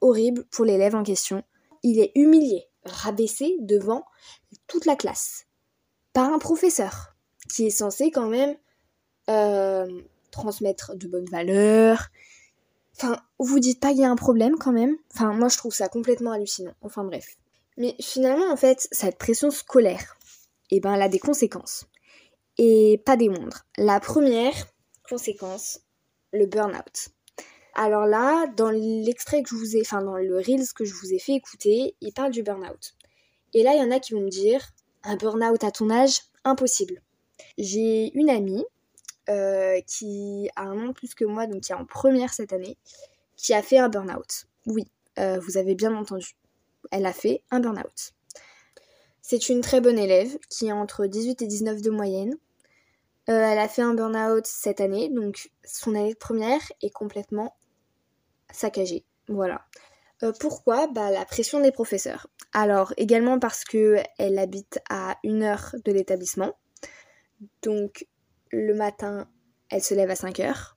horrible 0.00 0.44
pour 0.44 0.64
l'élève 0.64 0.94
en 0.94 1.02
question. 1.02 1.44
Il 1.82 2.00
est 2.00 2.12
humilié, 2.14 2.64
rabaissé 2.86 3.58
devant 3.60 4.06
toute 4.66 4.86
la 4.86 4.96
classe 4.96 5.44
par 6.14 6.32
un 6.32 6.38
professeur 6.38 7.14
qui 7.54 7.66
est 7.66 7.70
censé 7.70 8.10
quand 8.10 8.28
même 8.28 8.56
euh, 9.28 10.00
transmettre 10.30 10.96
de 10.96 11.06
bonnes 11.06 11.28
valeurs. 11.28 12.08
Enfin, 12.96 13.20
vous 13.38 13.60
dites 13.60 13.80
pas 13.80 13.90
qu'il 13.90 14.00
y 14.00 14.04
a 14.06 14.10
un 14.10 14.16
problème 14.16 14.56
quand 14.56 14.72
même? 14.72 14.96
Enfin, 15.12 15.34
moi 15.34 15.48
je 15.48 15.58
trouve 15.58 15.74
ça 15.74 15.88
complètement 15.88 16.32
hallucinant. 16.32 16.72
Enfin 16.80 17.04
bref. 17.04 17.36
Mais 17.80 17.96
finalement, 17.98 18.52
en 18.52 18.56
fait, 18.56 18.86
cette 18.92 19.16
pression 19.16 19.50
scolaire, 19.50 20.18
eh 20.70 20.80
ben, 20.80 20.92
elle 20.92 21.02
a 21.02 21.08
des 21.08 21.18
conséquences. 21.18 21.86
Et 22.58 23.00
pas 23.06 23.16
des 23.16 23.30
moindres. 23.30 23.64
La 23.78 24.00
première 24.00 24.52
conséquence, 25.08 25.80
le 26.30 26.44
burn-out. 26.44 27.08
Alors 27.74 28.04
là, 28.04 28.46
dans 28.48 28.70
l'extrait 28.70 29.42
que 29.42 29.48
je 29.48 29.54
vous 29.54 29.76
ai, 29.78 29.80
enfin 29.80 30.02
dans 30.02 30.18
le 30.18 30.36
Reels 30.36 30.74
que 30.74 30.84
je 30.84 30.92
vous 30.92 31.14
ai 31.14 31.18
fait 31.18 31.32
écouter, 31.32 31.96
il 32.02 32.12
parle 32.12 32.32
du 32.32 32.42
burn-out. 32.42 32.96
Et 33.54 33.62
là, 33.62 33.72
il 33.74 33.80
y 33.80 33.82
en 33.82 33.90
a 33.90 33.98
qui 33.98 34.12
vont 34.12 34.20
me 34.20 34.28
dire, 34.28 34.60
un 35.02 35.16
burn-out 35.16 35.64
à 35.64 35.70
ton 35.70 35.88
âge, 35.88 36.20
impossible. 36.44 37.00
J'ai 37.56 38.12
une 38.14 38.28
amie 38.28 38.66
euh, 39.30 39.80
qui 39.86 40.50
a 40.54 40.64
un 40.64 40.88
an 40.88 40.92
plus 40.92 41.14
que 41.14 41.24
moi, 41.24 41.46
donc 41.46 41.62
qui 41.62 41.72
est 41.72 41.76
en 41.76 41.86
première 41.86 42.34
cette 42.34 42.52
année, 42.52 42.76
qui 43.38 43.54
a 43.54 43.62
fait 43.62 43.78
un 43.78 43.88
burn-out. 43.88 44.44
Oui, 44.66 44.86
euh, 45.18 45.40
vous 45.40 45.56
avez 45.56 45.74
bien 45.74 45.94
entendu. 45.96 46.36
Elle 46.90 47.06
a 47.06 47.12
fait 47.12 47.42
un 47.50 47.60
burn-out. 47.60 48.12
C'est 49.22 49.48
une 49.48 49.60
très 49.60 49.80
bonne 49.80 49.98
élève 49.98 50.38
qui 50.48 50.70
a 50.70 50.74
entre 50.74 51.06
18 51.06 51.42
et 51.42 51.46
19 51.46 51.82
de 51.82 51.90
moyenne. 51.90 52.34
Euh, 53.28 53.32
elle 53.32 53.58
a 53.58 53.68
fait 53.68 53.82
un 53.82 53.94
burn-out 53.94 54.46
cette 54.46 54.80
année, 54.80 55.08
donc 55.08 55.50
son 55.64 55.94
année 55.94 56.14
de 56.14 56.18
première 56.18 56.60
est 56.82 56.90
complètement 56.90 57.56
saccagée. 58.50 59.04
Voilà. 59.28 59.64
pourquoi? 60.40 60.88
Bah, 60.88 61.10
La 61.10 61.24
pression 61.24 61.60
des 61.60 61.70
professeurs. 61.70 62.26
Alors, 62.52 62.92
également 62.96 63.38
parce 63.38 63.62
qu'elle 63.64 64.38
habite 64.38 64.80
à 64.88 65.16
une 65.22 65.44
heure 65.44 65.76
de 65.84 65.92
l'établissement. 65.92 66.56
Donc, 67.62 68.06
le 68.50 68.74
matin, 68.74 69.28
elle 69.68 69.82
se 69.82 69.94
lève 69.94 70.10
à 70.10 70.14
5h 70.14 70.74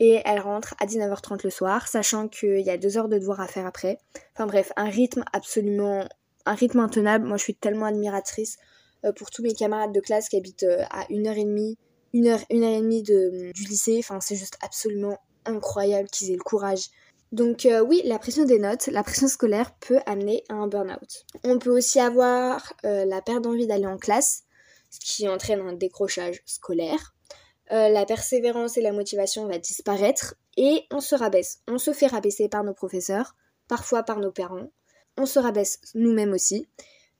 et 0.00 0.20
elle 0.24 0.40
rentre 0.40 0.74
à 0.80 0.86
19h30 0.86 1.40
le 1.44 1.50
soir, 1.50 1.86
sachant 1.86 2.28
qu'il 2.28 2.60
y 2.60 2.70
a 2.70 2.76
deux 2.76 2.96
heures 2.96 3.08
de 3.08 3.18
devoir 3.18 3.40
à 3.40 3.46
faire 3.46 3.66
après. 3.66 3.98
Enfin 4.34 4.46
bref, 4.46 4.72
un 4.76 4.88
rythme 4.88 5.24
absolument, 5.32 6.08
un 6.46 6.54
rythme 6.54 6.80
intenable. 6.80 7.26
Moi, 7.26 7.36
je 7.36 7.44
suis 7.44 7.54
tellement 7.54 7.86
admiratrice 7.86 8.58
euh, 9.04 9.12
pour 9.12 9.30
tous 9.30 9.42
mes 9.42 9.54
camarades 9.54 9.92
de 9.92 10.00
classe 10.00 10.28
qui 10.28 10.36
habitent 10.36 10.64
euh, 10.64 10.84
à 10.90 11.06
une 11.10 11.26
heure 11.26 11.36
et 11.36 11.44
demie, 11.44 11.78
une 12.12 12.28
heure, 12.28 12.40
une 12.50 12.64
heure 12.64 12.72
et 12.72 12.80
demie 12.80 13.02
de, 13.02 13.52
du 13.52 13.64
lycée. 13.64 13.96
Enfin, 13.98 14.20
c'est 14.20 14.36
juste 14.36 14.58
absolument 14.62 15.18
incroyable 15.44 16.08
qu'ils 16.08 16.30
aient 16.30 16.36
le 16.36 16.42
courage. 16.42 16.88
Donc 17.32 17.64
euh, 17.64 17.80
oui, 17.80 18.02
la 18.04 18.18
pression 18.18 18.44
des 18.44 18.58
notes, 18.58 18.88
la 18.88 19.02
pression 19.02 19.28
scolaire 19.28 19.74
peut 19.76 20.00
amener 20.06 20.44
à 20.48 20.54
un 20.54 20.66
burn-out. 20.66 21.24
On 21.44 21.58
peut 21.58 21.70
aussi 21.70 21.98
avoir 21.98 22.74
la 22.84 23.22
perte 23.22 23.42
d'envie 23.42 23.66
d'aller 23.66 23.86
en 23.86 23.96
classe, 23.96 24.42
ce 24.90 25.00
qui 25.00 25.28
entraîne 25.28 25.60
un 25.60 25.72
décrochage 25.72 26.42
scolaire. 26.44 27.11
Euh, 27.72 27.88
la 27.88 28.04
persévérance 28.04 28.76
et 28.76 28.82
la 28.82 28.92
motivation 28.92 29.46
va 29.46 29.58
disparaître 29.58 30.34
et 30.58 30.84
on 30.90 31.00
se 31.00 31.14
rabaisse. 31.14 31.62
On 31.66 31.78
se 31.78 31.92
fait 31.92 32.06
rabaisser 32.06 32.48
par 32.48 32.64
nos 32.64 32.74
professeurs, 32.74 33.34
parfois 33.66 34.02
par 34.02 34.18
nos 34.18 34.30
parents. 34.30 34.70
On 35.16 35.24
se 35.24 35.38
rabaisse 35.38 35.80
nous-mêmes 35.94 36.32
aussi. 36.32 36.68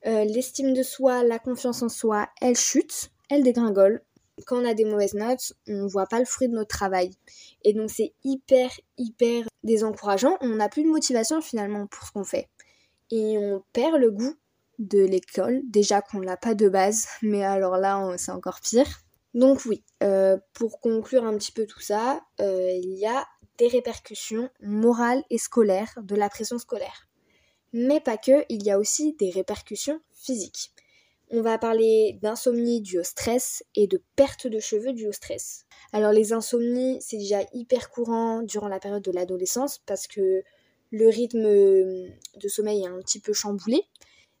Euh, 0.05 0.25
l'estime 0.25 0.73
de 0.73 0.83
soi, 0.83 1.23
la 1.23 1.39
confiance 1.39 1.81
en 1.81 1.89
soi, 1.89 2.27
elle 2.39 2.55
chute, 2.55 3.09
elle 3.29 3.41
dégringole. 3.41 4.03
Quand 4.45 4.61
on 4.61 4.65
a 4.65 4.75
des 4.75 4.85
mauvaises 4.85 5.15
notes, 5.15 5.53
on 5.67 5.83
ne 5.83 5.87
voit 5.87 6.07
pas 6.07 6.19
le 6.19 6.25
fruit 6.25 6.49
de 6.49 6.53
notre 6.53 6.75
travail. 6.75 7.11
Et 7.63 7.73
donc 7.73 7.89
c'est 7.89 8.13
hyper, 8.23 8.69
hyper 8.97 9.45
désencourageant. 9.63 10.37
On 10.41 10.49
n'a 10.49 10.69
plus 10.69 10.83
de 10.83 10.89
motivation 10.89 11.41
finalement 11.41 11.87
pour 11.87 12.05
ce 12.05 12.11
qu'on 12.11 12.23
fait. 12.23 12.47
Et 13.09 13.37
on 13.39 13.63
perd 13.73 13.99
le 13.99 14.11
goût 14.11 14.35
de 14.77 15.03
l'école, 15.03 15.61
déjà 15.65 16.01
qu'on 16.01 16.19
l'a 16.19 16.37
pas 16.37 16.55
de 16.55 16.67
base, 16.67 17.07
mais 17.21 17.43
alors 17.43 17.77
là 17.77 18.15
c'est 18.17 18.31
encore 18.31 18.59
pire. 18.59 19.02
Donc 19.33 19.65
oui, 19.65 19.83
euh, 20.03 20.37
pour 20.53 20.79
conclure 20.79 21.25
un 21.25 21.35
petit 21.37 21.51
peu 21.51 21.65
tout 21.65 21.79
ça, 21.79 22.21
euh, 22.39 22.69
il 22.71 22.93
y 22.97 23.05
a 23.05 23.25
des 23.57 23.67
répercussions 23.67 24.49
morales 24.61 25.23
et 25.29 25.37
scolaires 25.37 25.93
de 26.01 26.15
la 26.15 26.29
pression 26.29 26.57
scolaire. 26.57 27.07
Mais 27.71 27.99
pas 27.99 28.17
que, 28.17 28.45
il 28.49 28.63
y 28.63 28.71
a 28.71 28.77
aussi 28.77 29.13
des 29.13 29.31
répercussions 29.31 29.99
physiques. 30.11 30.71
On 31.31 31.41
va 31.41 31.57
parler 31.57 32.19
d'insomnie 32.21 32.81
due 32.81 32.99
au 32.99 33.03
stress 33.03 33.63
et 33.75 33.87
de 33.87 33.99
perte 34.15 34.45
de 34.45 34.59
cheveux 34.59 34.93
due 34.93 35.07
au 35.07 35.11
stress. 35.11 35.65
Alors 35.91 36.11
les 36.11 36.31
insomnies, 36.31 36.99
c'est 37.01 37.17
déjà 37.17 37.39
hyper 37.53 37.89
courant 37.89 38.43
durant 38.43 38.67
la 38.67 38.79
période 38.79 39.01
de 39.01 39.11
l'adolescence 39.11 39.79
parce 39.87 40.05
que 40.05 40.43
le 40.91 41.07
rythme 41.09 41.43
de 41.43 42.47
sommeil 42.47 42.83
est 42.83 42.87
un 42.87 42.99
petit 42.99 43.19
peu 43.19 43.33
chamboulé. 43.33 43.81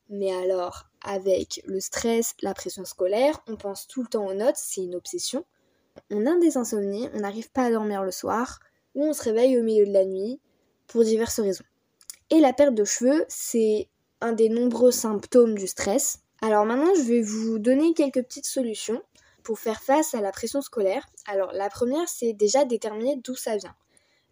Mais 0.09 0.31
alors, 0.31 0.85
avec 1.03 1.61
le 1.65 1.79
stress, 1.79 2.35
la 2.41 2.53
pression 2.53 2.85
scolaire, 2.85 3.41
on 3.47 3.55
pense 3.55 3.87
tout 3.87 4.01
le 4.01 4.07
temps 4.07 4.25
aux 4.27 4.33
notes, 4.33 4.57
c'est 4.57 4.81
une 4.81 4.95
obsession. 4.95 5.45
On 6.09 6.25
a 6.25 6.37
des 6.39 6.57
insomnies, 6.57 7.09
on 7.13 7.19
n'arrive 7.19 7.51
pas 7.51 7.65
à 7.65 7.71
dormir 7.71 8.03
le 8.03 8.11
soir, 8.11 8.59
ou 8.95 9.05
on 9.05 9.13
se 9.13 9.23
réveille 9.23 9.57
au 9.57 9.63
milieu 9.63 9.85
de 9.85 9.93
la 9.93 10.05
nuit, 10.05 10.39
pour 10.87 11.03
diverses 11.03 11.39
raisons. 11.39 11.63
Et 12.29 12.39
la 12.39 12.53
perte 12.53 12.75
de 12.75 12.83
cheveux, 12.83 13.25
c'est 13.27 13.87
un 14.21 14.33
des 14.33 14.49
nombreux 14.49 14.91
symptômes 14.91 15.57
du 15.57 15.67
stress. 15.67 16.19
Alors 16.41 16.65
maintenant, 16.65 16.93
je 16.95 17.01
vais 17.01 17.21
vous 17.21 17.59
donner 17.59 17.93
quelques 17.93 18.23
petites 18.23 18.45
solutions 18.45 19.01
pour 19.43 19.59
faire 19.59 19.81
face 19.81 20.13
à 20.13 20.21
la 20.21 20.31
pression 20.31 20.61
scolaire. 20.61 21.05
Alors 21.27 21.51
la 21.53 21.69
première, 21.69 22.07
c'est 22.07 22.33
déjà 22.33 22.65
déterminer 22.65 23.17
d'où 23.17 23.35
ça 23.35 23.57
vient. 23.57 23.75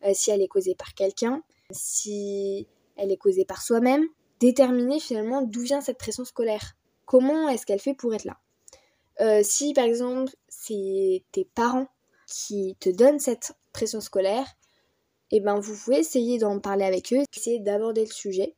Euh, 0.03 0.11
si 0.13 0.31
elle 0.31 0.41
est 0.41 0.47
causée 0.47 0.75
par 0.75 0.93
quelqu'un, 0.93 1.43
si 1.71 2.67
elle 2.95 3.11
est 3.11 3.17
causée 3.17 3.45
par 3.45 3.61
soi-même, 3.61 4.05
déterminer 4.41 4.99
finalement 4.99 5.43
d'où 5.43 5.61
vient 5.61 5.81
cette 5.81 5.99
pression 5.99 6.25
scolaire. 6.25 6.75
Comment 7.05 7.47
est-ce 7.47 7.65
qu'elle 7.65 7.79
fait 7.79 7.93
pour 7.93 8.13
être 8.13 8.25
là? 8.25 8.37
Euh, 9.21 9.41
Si 9.43 9.73
par 9.73 9.85
exemple 9.85 10.33
c'est 10.49 11.23
tes 11.31 11.45
parents 11.45 11.87
qui 12.27 12.75
te 12.79 12.89
donnent 12.89 13.19
cette 13.19 13.53
pression 13.71 14.01
scolaire, 14.01 14.45
eh 15.29 15.39
ben 15.39 15.59
vous 15.59 15.75
pouvez 15.77 15.99
essayer 15.99 16.39
d'en 16.39 16.59
parler 16.59 16.83
avec 16.83 17.13
eux, 17.13 17.23
essayer 17.35 17.59
d'aborder 17.59 18.03
le 18.05 18.11
sujet. 18.11 18.55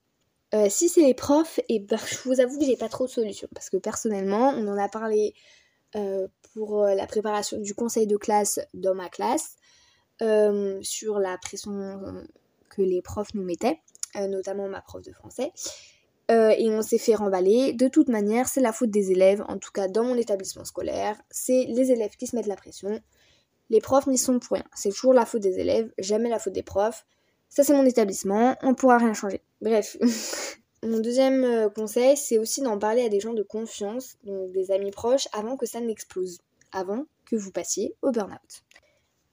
Euh, 0.55 0.67
si 0.69 0.87
c'est 0.87 1.01
les 1.01 1.13
profs, 1.13 1.59
et 1.59 1.75
eh 1.75 1.79
ben 1.79 1.97
je 1.97 2.17
vous 2.25 2.39
avoue 2.39 2.57
que 2.59 2.65
j'ai 2.65 2.77
pas 2.77 2.89
trop 2.89 3.05
de 3.05 3.11
solutions 3.11 3.49
parce 3.53 3.69
que 3.69 3.77
personnellement 3.77 4.49
on 4.49 4.67
en 4.67 4.77
a 4.77 4.87
parlé 4.87 5.33
euh, 5.95 6.27
pour 6.53 6.83
la 6.83 7.07
préparation 7.07 7.59
du 7.59 7.75
conseil 7.75 8.07
de 8.07 8.17
classe 8.17 8.59
dans 8.73 8.95
ma 8.95 9.09
classe 9.09 9.55
sur 10.81 11.19
la 11.19 11.37
pression 11.37 12.25
que 12.69 12.81
les 12.81 13.01
profs 13.01 13.33
nous 13.33 13.43
mettaient. 13.43 13.81
Euh, 14.15 14.27
notamment 14.27 14.67
ma 14.67 14.82
prof 14.82 15.01
de 15.01 15.12
français. 15.12 15.51
Euh, 16.32 16.53
et 16.58 16.70
on 16.70 16.82
s'est 16.82 17.00
fait 17.00 17.15
remballer. 17.15 17.74
De 17.74 17.88
toute 17.88 18.10
manière, 18.10 18.48
c'est 18.48 18.62
la 18.62 18.72
faute 18.72 18.91
des 18.91 19.12
élèves, 19.12 19.43
en 19.48 19.58
tout 19.58 19.72
cas 19.72 19.88
dans 19.88 20.03
mon 20.03 20.15
établissement 20.15 20.65
scolaire. 20.65 21.20
C'est 21.32 21.65
les 21.65 21.91
élèves 21.91 22.15
qui 22.15 22.27
se 22.27 22.36
mettent 22.36 22.48
la 22.48 22.55
pression. 22.55 23.01
Les 23.70 23.82
profs 23.82 24.08
n'y 24.08 24.17
sont 24.17 24.39
pour 24.39 24.55
rien. 24.55 24.65
C'est 24.75 24.91
toujours 24.91 25.13
la 25.13 25.25
faute 25.25 25.41
des 25.41 25.60
élèves, 25.60 25.91
jamais 25.98 26.29
la 26.29 26.39
faute 26.39 26.53
des 26.53 26.63
profs. 26.63 27.05
Ça, 27.50 27.63
c'est 27.63 27.74
mon 27.74 27.86
établissement, 27.86 28.55
on 28.62 28.75
pourra 28.75 28.98
rien 28.98 29.13
changer. 29.13 29.41
Bref. 29.62 29.98
mon 30.84 31.00
deuxième 31.00 31.43
euh, 31.43 31.70
conseil, 31.70 32.15
c'est 32.15 32.38
aussi 32.38 32.62
d'en 32.62 32.77
parler 32.77 33.03
à 33.03 33.10
des 33.10 33.20
gens 33.20 33.34
de 33.34 33.43
confiance, 33.43 34.15
donc 34.24 34.51
des 34.51 34.72
amis 34.72 34.91
proches, 34.91 35.27
avant 35.34 35.58
que 35.58 35.65
ça 35.65 35.79
n'explose. 35.79 36.39
Avant 36.72 37.05
que 37.25 37.36
vous 37.36 37.51
passiez 37.51 37.96
au 38.01 38.12
burn-out. 38.12 38.63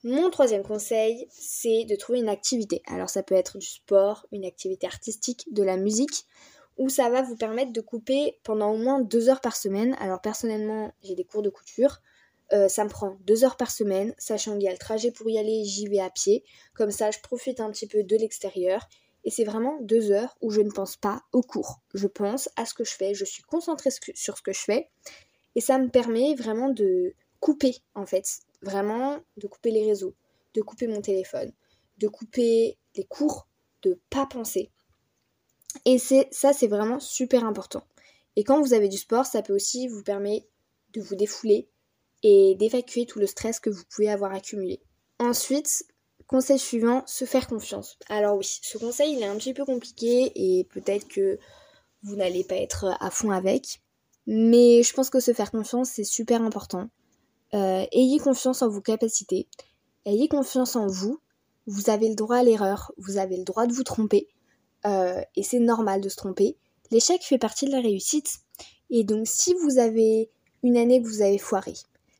Mon 0.03 0.31
troisième 0.31 0.63
conseil, 0.63 1.27
c'est 1.29 1.85
de 1.85 1.95
trouver 1.95 2.19
une 2.19 2.29
activité. 2.29 2.81
Alors 2.87 3.09
ça 3.09 3.21
peut 3.21 3.35
être 3.35 3.59
du 3.59 3.67
sport, 3.67 4.25
une 4.31 4.45
activité 4.45 4.87
artistique, 4.87 5.45
de 5.51 5.61
la 5.61 5.77
musique, 5.77 6.25
où 6.77 6.89
ça 6.89 7.09
va 7.11 7.21
vous 7.21 7.35
permettre 7.35 7.71
de 7.71 7.81
couper 7.81 8.39
pendant 8.43 8.71
au 8.71 8.77
moins 8.77 8.99
deux 8.99 9.29
heures 9.29 9.41
par 9.41 9.55
semaine. 9.55 9.95
Alors 9.99 10.19
personnellement, 10.19 10.91
j'ai 11.03 11.13
des 11.13 11.23
cours 11.23 11.43
de 11.43 11.51
couture. 11.51 12.01
Euh, 12.51 12.67
ça 12.67 12.83
me 12.83 12.89
prend 12.89 13.17
deux 13.21 13.43
heures 13.43 13.57
par 13.57 13.69
semaine, 13.69 14.15
sachant 14.17 14.53
qu'il 14.53 14.63
y 14.63 14.67
a 14.67 14.71
le 14.71 14.79
trajet 14.79 15.11
pour 15.11 15.29
y 15.29 15.37
aller, 15.37 15.63
j'y 15.65 15.87
vais 15.87 15.99
à 15.99 16.09
pied. 16.09 16.43
Comme 16.73 16.91
ça, 16.91 17.11
je 17.11 17.19
profite 17.19 17.59
un 17.59 17.69
petit 17.69 17.87
peu 17.87 18.03
de 18.03 18.17
l'extérieur. 18.17 18.87
Et 19.23 19.29
c'est 19.29 19.43
vraiment 19.43 19.77
deux 19.81 20.11
heures 20.11 20.35
où 20.41 20.49
je 20.49 20.61
ne 20.61 20.71
pense 20.71 20.97
pas 20.97 21.21
au 21.31 21.43
cours. 21.43 21.79
Je 21.93 22.07
pense 22.07 22.49
à 22.55 22.65
ce 22.65 22.73
que 22.73 22.83
je 22.83 22.93
fais, 22.95 23.13
je 23.13 23.23
suis 23.23 23.43
concentrée 23.43 23.91
sur 24.15 24.35
ce 24.35 24.41
que 24.41 24.51
je 24.51 24.61
fais. 24.61 24.89
Et 25.53 25.61
ça 25.61 25.77
me 25.77 25.89
permet 25.89 26.33
vraiment 26.33 26.69
de 26.69 27.13
couper, 27.39 27.75
en 27.93 28.07
fait. 28.07 28.39
Vraiment 28.61 29.19
de 29.37 29.47
couper 29.47 29.71
les 29.71 29.85
réseaux, 29.85 30.15
de 30.53 30.61
couper 30.61 30.87
mon 30.87 31.01
téléphone, 31.01 31.51
de 31.97 32.07
couper 32.07 32.77
les 32.95 33.05
cours, 33.05 33.47
de 33.81 33.99
pas 34.09 34.25
penser. 34.25 34.71
Et 35.85 35.97
c'est 35.97 36.27
ça, 36.31 36.53
c'est 36.53 36.67
vraiment 36.67 36.99
super 36.99 37.45
important. 37.45 37.83
Et 38.35 38.43
quand 38.43 38.61
vous 38.61 38.73
avez 38.73 38.87
du 38.87 38.97
sport, 38.97 39.25
ça 39.25 39.41
peut 39.41 39.53
aussi 39.53 39.87
vous 39.87 40.03
permettre 40.03 40.45
de 40.93 41.01
vous 41.01 41.15
défouler 41.15 41.67
et 42.23 42.55
d'évacuer 42.55 43.05
tout 43.05 43.19
le 43.19 43.27
stress 43.27 43.59
que 43.59 43.69
vous 43.69 43.83
pouvez 43.89 44.09
avoir 44.09 44.33
accumulé. 44.33 44.81
Ensuite, 45.19 45.85
conseil 46.27 46.59
suivant, 46.59 47.03
se 47.07 47.25
faire 47.25 47.47
confiance. 47.47 47.97
Alors 48.07 48.37
oui, 48.37 48.59
ce 48.61 48.77
conseil, 48.77 49.13
il 49.13 49.21
est 49.21 49.27
un 49.27 49.37
petit 49.37 49.53
peu 49.53 49.65
compliqué 49.65 50.31
et 50.35 50.63
peut-être 50.65 51.07
que 51.07 51.39
vous 52.03 52.15
n'allez 52.15 52.43
pas 52.43 52.55
être 52.55 52.95
à 52.99 53.11
fond 53.11 53.31
avec. 53.31 53.81
Mais 54.27 54.83
je 54.83 54.93
pense 54.93 55.09
que 55.09 55.19
se 55.19 55.33
faire 55.33 55.51
confiance, 55.51 55.89
c'est 55.89 56.03
super 56.03 56.41
important. 56.41 56.89
Euh, 57.53 57.85
ayez 57.91 58.19
confiance 58.19 58.61
en 58.61 58.69
vos 58.69 58.81
capacités. 58.81 59.47
Ayez 60.05 60.27
confiance 60.27 60.75
en 60.75 60.87
vous. 60.87 61.19
Vous 61.67 61.89
avez 61.89 62.09
le 62.09 62.15
droit 62.15 62.37
à 62.37 62.43
l'erreur. 62.43 62.91
Vous 62.97 63.17
avez 63.17 63.37
le 63.37 63.43
droit 63.43 63.67
de 63.67 63.73
vous 63.73 63.83
tromper. 63.83 64.27
Euh, 64.85 65.21
et 65.35 65.43
c'est 65.43 65.59
normal 65.59 66.01
de 66.01 66.09
se 66.09 66.15
tromper. 66.15 66.57
L'échec 66.91 67.21
fait 67.23 67.37
partie 67.37 67.65
de 67.65 67.71
la 67.71 67.81
réussite. 67.81 68.39
Et 68.89 69.03
donc 69.03 69.27
si 69.27 69.53
vous 69.63 69.77
avez 69.77 70.29
une 70.63 70.77
année 70.77 71.01
que 71.01 71.07
vous 71.07 71.21
avez 71.21 71.37
foiré, 71.37 71.73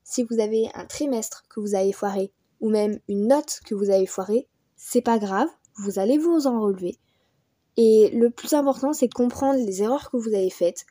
si 0.04 0.24
vous 0.24 0.40
avez 0.40 0.70
un 0.74 0.86
trimestre 0.86 1.44
que 1.50 1.60
vous 1.60 1.76
avez 1.76 1.92
foiré, 1.92 2.32
ou 2.60 2.70
même 2.70 3.00
une 3.08 3.28
note 3.28 3.60
que 3.66 3.76
vous 3.76 3.90
avez 3.90 4.06
foiré, 4.06 4.48
c'est 4.78 5.02
pas 5.02 5.20
grave, 5.20 5.48
vous 5.78 6.00
allez 6.00 6.18
vous 6.18 6.48
en 6.48 6.62
relever. 6.62 6.98
Et 7.78 8.10
le 8.14 8.30
plus 8.30 8.54
important, 8.54 8.94
c'est 8.94 9.08
de 9.08 9.14
comprendre 9.14 9.60
les 9.60 9.82
erreurs 9.82 10.12
que 10.12 10.18
vous 10.18 10.34
avez 10.34 10.50
faites, 10.50 10.86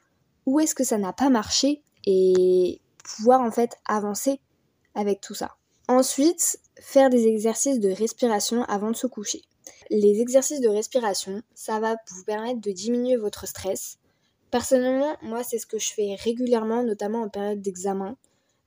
où 0.46 0.60
est-ce 0.60 0.74
que 0.74 0.84
ça 0.84 0.98
n'a 0.98 1.12
pas 1.12 1.28
marché, 1.28 1.82
et 2.06 2.80
pouvoir 3.02 3.40
en 3.40 3.50
fait 3.50 3.76
avancer 3.86 4.40
avec 4.94 5.20
tout 5.20 5.34
ça. 5.34 5.56
Ensuite, 5.88 6.58
faire 6.80 7.10
des 7.10 7.26
exercices 7.26 7.80
de 7.80 7.90
respiration 7.90 8.64
avant 8.64 8.90
de 8.90 8.96
se 8.96 9.06
coucher. 9.06 9.42
Les 9.90 10.20
exercices 10.20 10.60
de 10.60 10.68
respiration, 10.68 11.42
ça 11.54 11.80
va 11.80 11.96
vous 12.10 12.24
permettre 12.24 12.60
de 12.60 12.70
diminuer 12.70 13.16
votre 13.16 13.46
stress. 13.46 13.98
Personnellement, 14.50 15.16
moi, 15.22 15.42
c'est 15.42 15.58
ce 15.58 15.66
que 15.66 15.78
je 15.78 15.92
fais 15.92 16.14
régulièrement, 16.14 16.82
notamment 16.82 17.22
en 17.22 17.28
période 17.28 17.60
d'examen. 17.60 18.16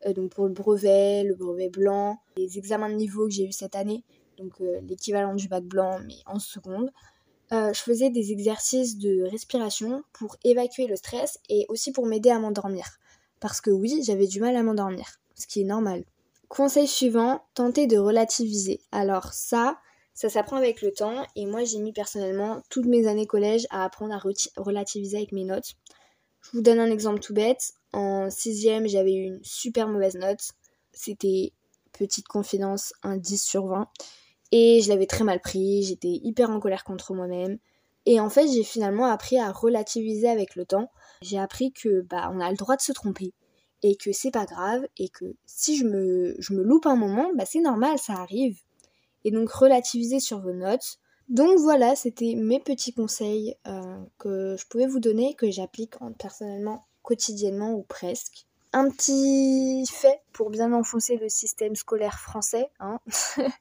Euh, 0.05 0.13
donc 0.13 0.31
pour 0.31 0.45
le 0.45 0.53
brevet, 0.53 1.23
le 1.23 1.35
brevet 1.35 1.69
blanc, 1.69 2.19
les 2.37 2.57
examens 2.57 2.89
de 2.89 2.95
niveau 2.95 3.25
que 3.25 3.33
j'ai 3.33 3.45
eu 3.45 3.51
cette 3.51 3.75
année, 3.75 4.03
donc 4.37 4.59
euh, 4.61 4.81
l'équivalent 4.81 5.35
du 5.35 5.47
bac 5.47 5.63
blanc, 5.63 5.99
mais 6.05 6.17
en 6.25 6.39
seconde. 6.39 6.91
Euh, 7.51 7.71
je 7.73 7.81
faisais 7.81 8.09
des 8.09 8.31
exercices 8.31 8.97
de 8.97 9.23
respiration 9.23 10.03
pour 10.13 10.37
évacuer 10.43 10.87
le 10.87 10.95
stress 10.95 11.39
et 11.49 11.65
aussi 11.69 11.91
pour 11.91 12.05
m'aider 12.05 12.29
à 12.29 12.39
m'endormir. 12.39 12.85
Parce 13.43 13.59
que 13.59 13.71
oui, 13.71 14.01
j'avais 14.05 14.25
du 14.25 14.39
mal 14.39 14.55
à 14.55 14.63
m'endormir, 14.63 15.19
ce 15.35 15.47
qui 15.47 15.59
est 15.59 15.65
normal. 15.65 16.05
Conseil 16.47 16.87
suivant, 16.87 17.41
tenter 17.55 17.87
de 17.87 17.97
relativiser. 17.97 18.79
Alors 18.93 19.33
ça, 19.33 19.79
ça 20.13 20.29
s'apprend 20.29 20.55
avec 20.55 20.81
le 20.81 20.93
temps 20.93 21.25
et 21.35 21.45
moi 21.45 21.65
j'ai 21.65 21.79
mis 21.79 21.91
personnellement 21.91 22.61
toutes 22.69 22.85
mes 22.85 23.05
années 23.05 23.27
collège 23.27 23.67
à 23.69 23.83
apprendre 23.83 24.13
à 24.13 24.21
relativiser 24.55 25.17
avec 25.17 25.33
mes 25.33 25.43
notes. 25.43 25.73
Je 26.39 26.51
vous 26.53 26.61
donne 26.61 26.79
un 26.79 26.89
exemple 26.89 27.19
tout 27.19 27.33
bête. 27.33 27.73
En 27.91 28.29
sixième, 28.29 28.87
j'avais 28.87 29.13
eu 29.13 29.25
une 29.25 29.43
super 29.43 29.89
mauvaise 29.89 30.15
note. 30.15 30.51
C'était, 30.93 31.51
petite 31.91 32.29
confidence, 32.29 32.93
un 33.03 33.17
10 33.17 33.43
sur 33.43 33.67
20. 33.67 33.89
Et 34.53 34.79
je 34.79 34.87
l'avais 34.87 35.05
très 35.05 35.25
mal 35.25 35.41
pris, 35.41 35.83
j'étais 35.83 36.21
hyper 36.23 36.49
en 36.49 36.61
colère 36.61 36.85
contre 36.85 37.13
moi-même. 37.13 37.57
Et 38.05 38.19
en 38.19 38.29
fait, 38.29 38.47
j'ai 38.47 38.63
finalement 38.63 39.05
appris 39.05 39.37
à 39.39 39.51
relativiser 39.51 40.27
avec 40.27 40.55
le 40.55 40.65
temps. 40.65 40.91
J'ai 41.21 41.39
appris 41.39 41.71
que 41.71 42.01
bah 42.01 42.29
on 42.33 42.39
a 42.39 42.49
le 42.49 42.57
droit 42.57 42.75
de 42.75 42.81
se 42.81 42.91
tromper 42.91 43.33
et 43.81 43.95
que 43.95 44.11
c'est 44.11 44.31
pas 44.31 44.45
grave 44.45 44.85
et 44.97 45.09
que 45.09 45.35
si 45.45 45.77
je 45.77 45.85
me, 45.85 46.35
je 46.39 46.53
me 46.53 46.63
loupe 46.63 46.85
un 46.85 46.95
moment, 46.95 47.31
bah 47.35 47.45
c'est 47.45 47.59
normal, 47.61 47.97
ça 47.97 48.13
arrive. 48.13 48.59
Et 49.25 49.31
donc 49.31 49.49
relativiser 49.49 50.19
sur 50.19 50.41
vos 50.41 50.53
notes. 50.53 50.97
Donc 51.29 51.57
voilà, 51.59 51.95
c'était 51.95 52.35
mes 52.35 52.59
petits 52.59 52.93
conseils 52.93 53.55
euh, 53.67 53.97
que 54.17 54.55
je 54.57 54.65
pouvais 54.67 54.87
vous 54.87 54.99
donner, 54.99 55.35
que 55.35 55.49
j'applique 55.49 55.93
personnellement 56.19 56.85
quotidiennement 57.01 57.73
ou 57.73 57.83
presque. 57.83 58.45
Un 58.75 58.89
petit 58.89 59.85
fait 59.85 60.21
pour 60.33 60.49
bien 60.49 60.73
enfoncer 60.73 61.17
le 61.17 61.29
système 61.29 61.75
scolaire 61.75 62.19
français. 62.19 62.71
Hein. 62.79 62.99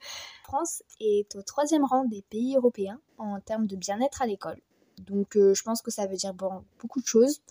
France 0.45 0.83
est 1.01 1.37
au 1.37 1.43
troisième 1.43 1.85
rang 1.85 2.07
des 2.07 2.23
pays 2.23 2.57
européens 2.57 2.99
en 3.19 3.39
termes 3.41 3.67
de 3.67 3.77
bien-être 3.77 4.23
à 4.23 4.27
l'école. 4.27 4.57
Donc 4.99 5.37
euh, 5.37 5.53
je 5.53 5.63
pense 5.65 5.83
que 5.83 5.91
ça 5.91 6.07
veut 6.07 6.17
dire 6.17 6.33
beaucoup 6.35 7.03
de 7.03 7.07
choses. 7.07 7.43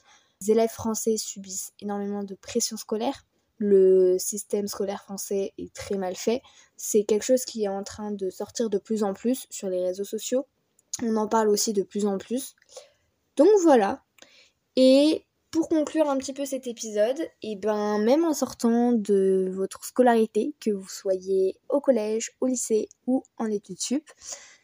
Les 0.41 0.51
élèves 0.51 0.71
français 0.71 1.17
subissent 1.17 1.73
énormément 1.79 2.23
de 2.23 2.33
pression 2.33 2.77
scolaire. 2.77 3.27
Le 3.57 4.17
système 4.17 4.67
scolaire 4.67 5.03
français 5.03 5.53
est 5.59 5.71
très 5.71 5.97
mal 5.97 6.15
fait. 6.15 6.41
C'est 6.77 7.03
quelque 7.03 7.23
chose 7.23 7.45
qui 7.45 7.65
est 7.65 7.67
en 7.67 7.83
train 7.83 8.09
de 8.09 8.31
sortir 8.31 8.71
de 8.71 8.79
plus 8.79 9.03
en 9.03 9.13
plus 9.13 9.45
sur 9.51 9.69
les 9.69 9.83
réseaux 9.83 10.03
sociaux. 10.03 10.47
On 11.03 11.15
en 11.15 11.27
parle 11.27 11.49
aussi 11.49 11.73
de 11.73 11.83
plus 11.83 12.07
en 12.07 12.17
plus. 12.17 12.55
Donc 13.37 13.49
voilà. 13.61 14.03
Et 14.75 15.25
pour 15.51 15.67
conclure 15.67 16.09
un 16.09 16.17
petit 16.17 16.33
peu 16.33 16.45
cet 16.45 16.65
épisode, 16.65 17.19
et 17.19 17.51
eh 17.51 17.55
ben 17.57 17.99
même 17.99 18.23
en 18.23 18.33
sortant 18.33 18.93
de 18.93 19.51
votre 19.53 19.83
scolarité, 19.83 20.55
que 20.61 20.71
vous 20.71 20.87
soyez 20.87 21.57
au 21.67 21.81
collège, 21.81 22.31
au 22.39 22.47
lycée 22.47 22.87
ou 23.05 23.23
en 23.37 23.51
études 23.51 23.81
sup, 23.81 24.09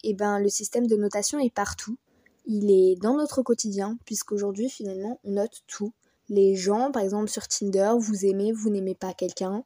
et 0.03 0.11
eh 0.11 0.13
ben 0.13 0.39
le 0.39 0.47
système 0.47 0.87
de 0.87 0.95
notation 0.95 1.39
est 1.39 1.53
partout. 1.53 1.97
Il 2.45 2.71
est 2.71 2.95
dans 2.95 3.15
notre 3.15 3.41
quotidien 3.41 3.97
puisqu'aujourd'hui 4.05 4.69
finalement 4.69 5.19
on 5.25 5.31
note 5.31 5.61
tout. 5.67 5.91
Les 6.29 6.55
gens, 6.55 6.91
par 6.91 7.03
exemple 7.03 7.29
sur 7.29 7.47
Tinder, 7.47 7.91
vous 7.99 8.25
aimez, 8.25 8.53
vous 8.53 8.69
n'aimez 8.69 8.95
pas 8.95 9.13
quelqu'un, 9.13 9.63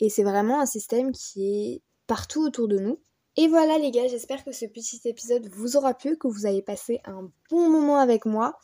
et 0.00 0.08
c'est 0.10 0.24
vraiment 0.24 0.60
un 0.60 0.66
système 0.66 1.12
qui 1.12 1.46
est 1.46 1.82
partout 2.08 2.42
autour 2.42 2.66
de 2.66 2.78
nous. 2.78 2.98
Et 3.36 3.46
voilà 3.46 3.78
les 3.78 3.92
gars, 3.92 4.08
j'espère 4.08 4.44
que 4.44 4.52
ce 4.52 4.66
petit 4.66 5.00
épisode 5.04 5.48
vous 5.48 5.76
aura 5.76 5.94
plu, 5.94 6.16
que 6.16 6.28
vous 6.28 6.46
avez 6.46 6.62
passé 6.62 7.00
un 7.04 7.30
bon 7.50 7.68
moment 7.68 7.98
avec 7.98 8.26
moi. 8.26 8.58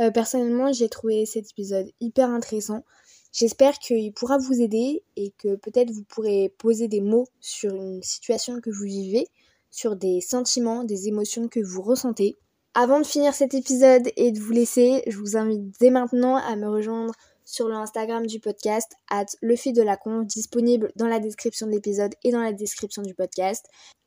Euh, 0.00 0.10
personnellement, 0.10 0.72
j'ai 0.72 0.88
trouvé 0.88 1.26
cet 1.26 1.50
épisode 1.50 1.90
hyper 2.00 2.30
intéressant. 2.30 2.84
J'espère 3.32 3.78
qu'il 3.78 4.12
pourra 4.12 4.38
vous 4.38 4.60
aider 4.60 5.02
et 5.16 5.32
que 5.38 5.56
peut-être 5.56 5.90
vous 5.90 6.04
pourrez 6.04 6.54
poser 6.58 6.88
des 6.88 7.00
mots 7.00 7.26
sur 7.40 7.74
une 7.74 8.02
situation 8.02 8.60
que 8.60 8.70
vous 8.70 8.84
vivez, 8.84 9.26
sur 9.70 9.96
des 9.96 10.20
sentiments, 10.20 10.84
des 10.84 11.08
émotions 11.08 11.48
que 11.48 11.60
vous 11.60 11.82
ressentez. 11.82 12.36
Avant 12.74 13.00
de 13.00 13.06
finir 13.06 13.34
cet 13.34 13.54
épisode 13.54 14.08
et 14.16 14.32
de 14.32 14.40
vous 14.40 14.52
laisser, 14.52 15.02
je 15.06 15.16
vous 15.18 15.36
invite 15.36 15.62
dès 15.80 15.90
maintenant 15.90 16.36
à 16.36 16.56
me 16.56 16.68
rejoindre 16.68 17.14
sur 17.44 17.68
le 17.68 17.74
Instagram 17.74 18.26
du 18.26 18.40
podcast, 18.40 18.92
at 19.10 19.26
le 19.42 19.54
de 19.72 19.82
la 19.82 19.98
disponible 20.24 20.92
dans 20.96 21.06
la 21.06 21.20
description 21.20 21.66
de 21.66 21.72
l'épisode 21.72 22.14
et 22.24 22.32
dans 22.32 22.40
la 22.40 22.52
description 22.52 23.02
du 23.02 23.14
podcast. 23.14 23.66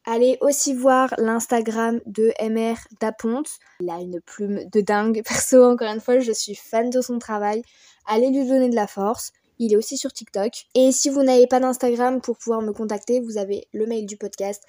Allez 0.10 0.38
aussi 0.39 0.74
voir 0.74 1.13
l'Instagram 1.17 2.00
de 2.06 2.32
MR 2.41 2.78
Daponte. 3.02 3.50
Il 3.82 3.89
a 3.89 4.00
une 4.00 4.22
plume 4.22 4.63
de 4.72 4.80
dingue. 4.80 5.22
Perso, 5.28 5.62
encore 5.62 5.89
une 5.89 6.00
fois, 6.00 6.20
je 6.20 6.32
suis 6.32 6.56
fan 6.56 6.89
de 6.89 7.02
son 7.02 7.20
travail. 7.20 7.62
Allez 8.06 8.30
lui 8.30 8.48
donner 8.48 8.70
de 8.70 8.76
la 8.76 8.88
force. 8.88 9.34
Il 9.60 9.74
est 9.74 9.76
aussi 9.76 9.98
sur 9.98 10.13
TikTok. 10.13 10.67
Et 10.76 10.93
si 10.93 11.10
vous 11.10 11.24
n'avez 11.24 11.46
pas 11.46 11.60
d'Instagram 11.60 12.22
pour 12.22 12.38
pouvoir 12.38 12.62
me 12.62 12.72
contacter, 12.72 13.20
vous 13.20 13.38
avez 13.38 13.67
le 13.74 13.86
mail 13.86 14.06
du 14.06 14.15
podcast, 14.15 14.63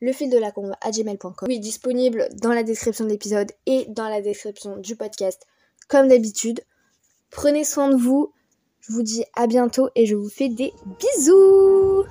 le 0.00 0.12
fil 0.12 0.28
de 0.28 0.38
la 0.38 0.50
conve 0.50 0.72
à 0.80 0.90
gmail.com. 0.90 1.46
Oui, 1.46 1.60
disponible 1.60 2.28
dans 2.42 2.52
la 2.52 2.64
description 2.64 3.04
de 3.04 3.10
l'épisode 3.10 3.52
et 3.66 3.86
dans 3.90 4.08
la 4.08 4.20
description 4.20 4.76
du 4.76 4.96
podcast, 4.96 5.46
comme 5.86 6.08
d'habitude. 6.08 6.64
Prenez 7.30 7.62
soin 7.62 7.90
de 7.90 7.96
vous. 7.96 8.32
Je 8.80 8.92
vous 8.92 9.02
dis 9.04 9.24
à 9.36 9.46
bientôt 9.46 9.88
et 9.94 10.04
je 10.04 10.16
vous 10.16 10.30
fais 10.30 10.48
des 10.48 10.72
bisous 10.98 12.06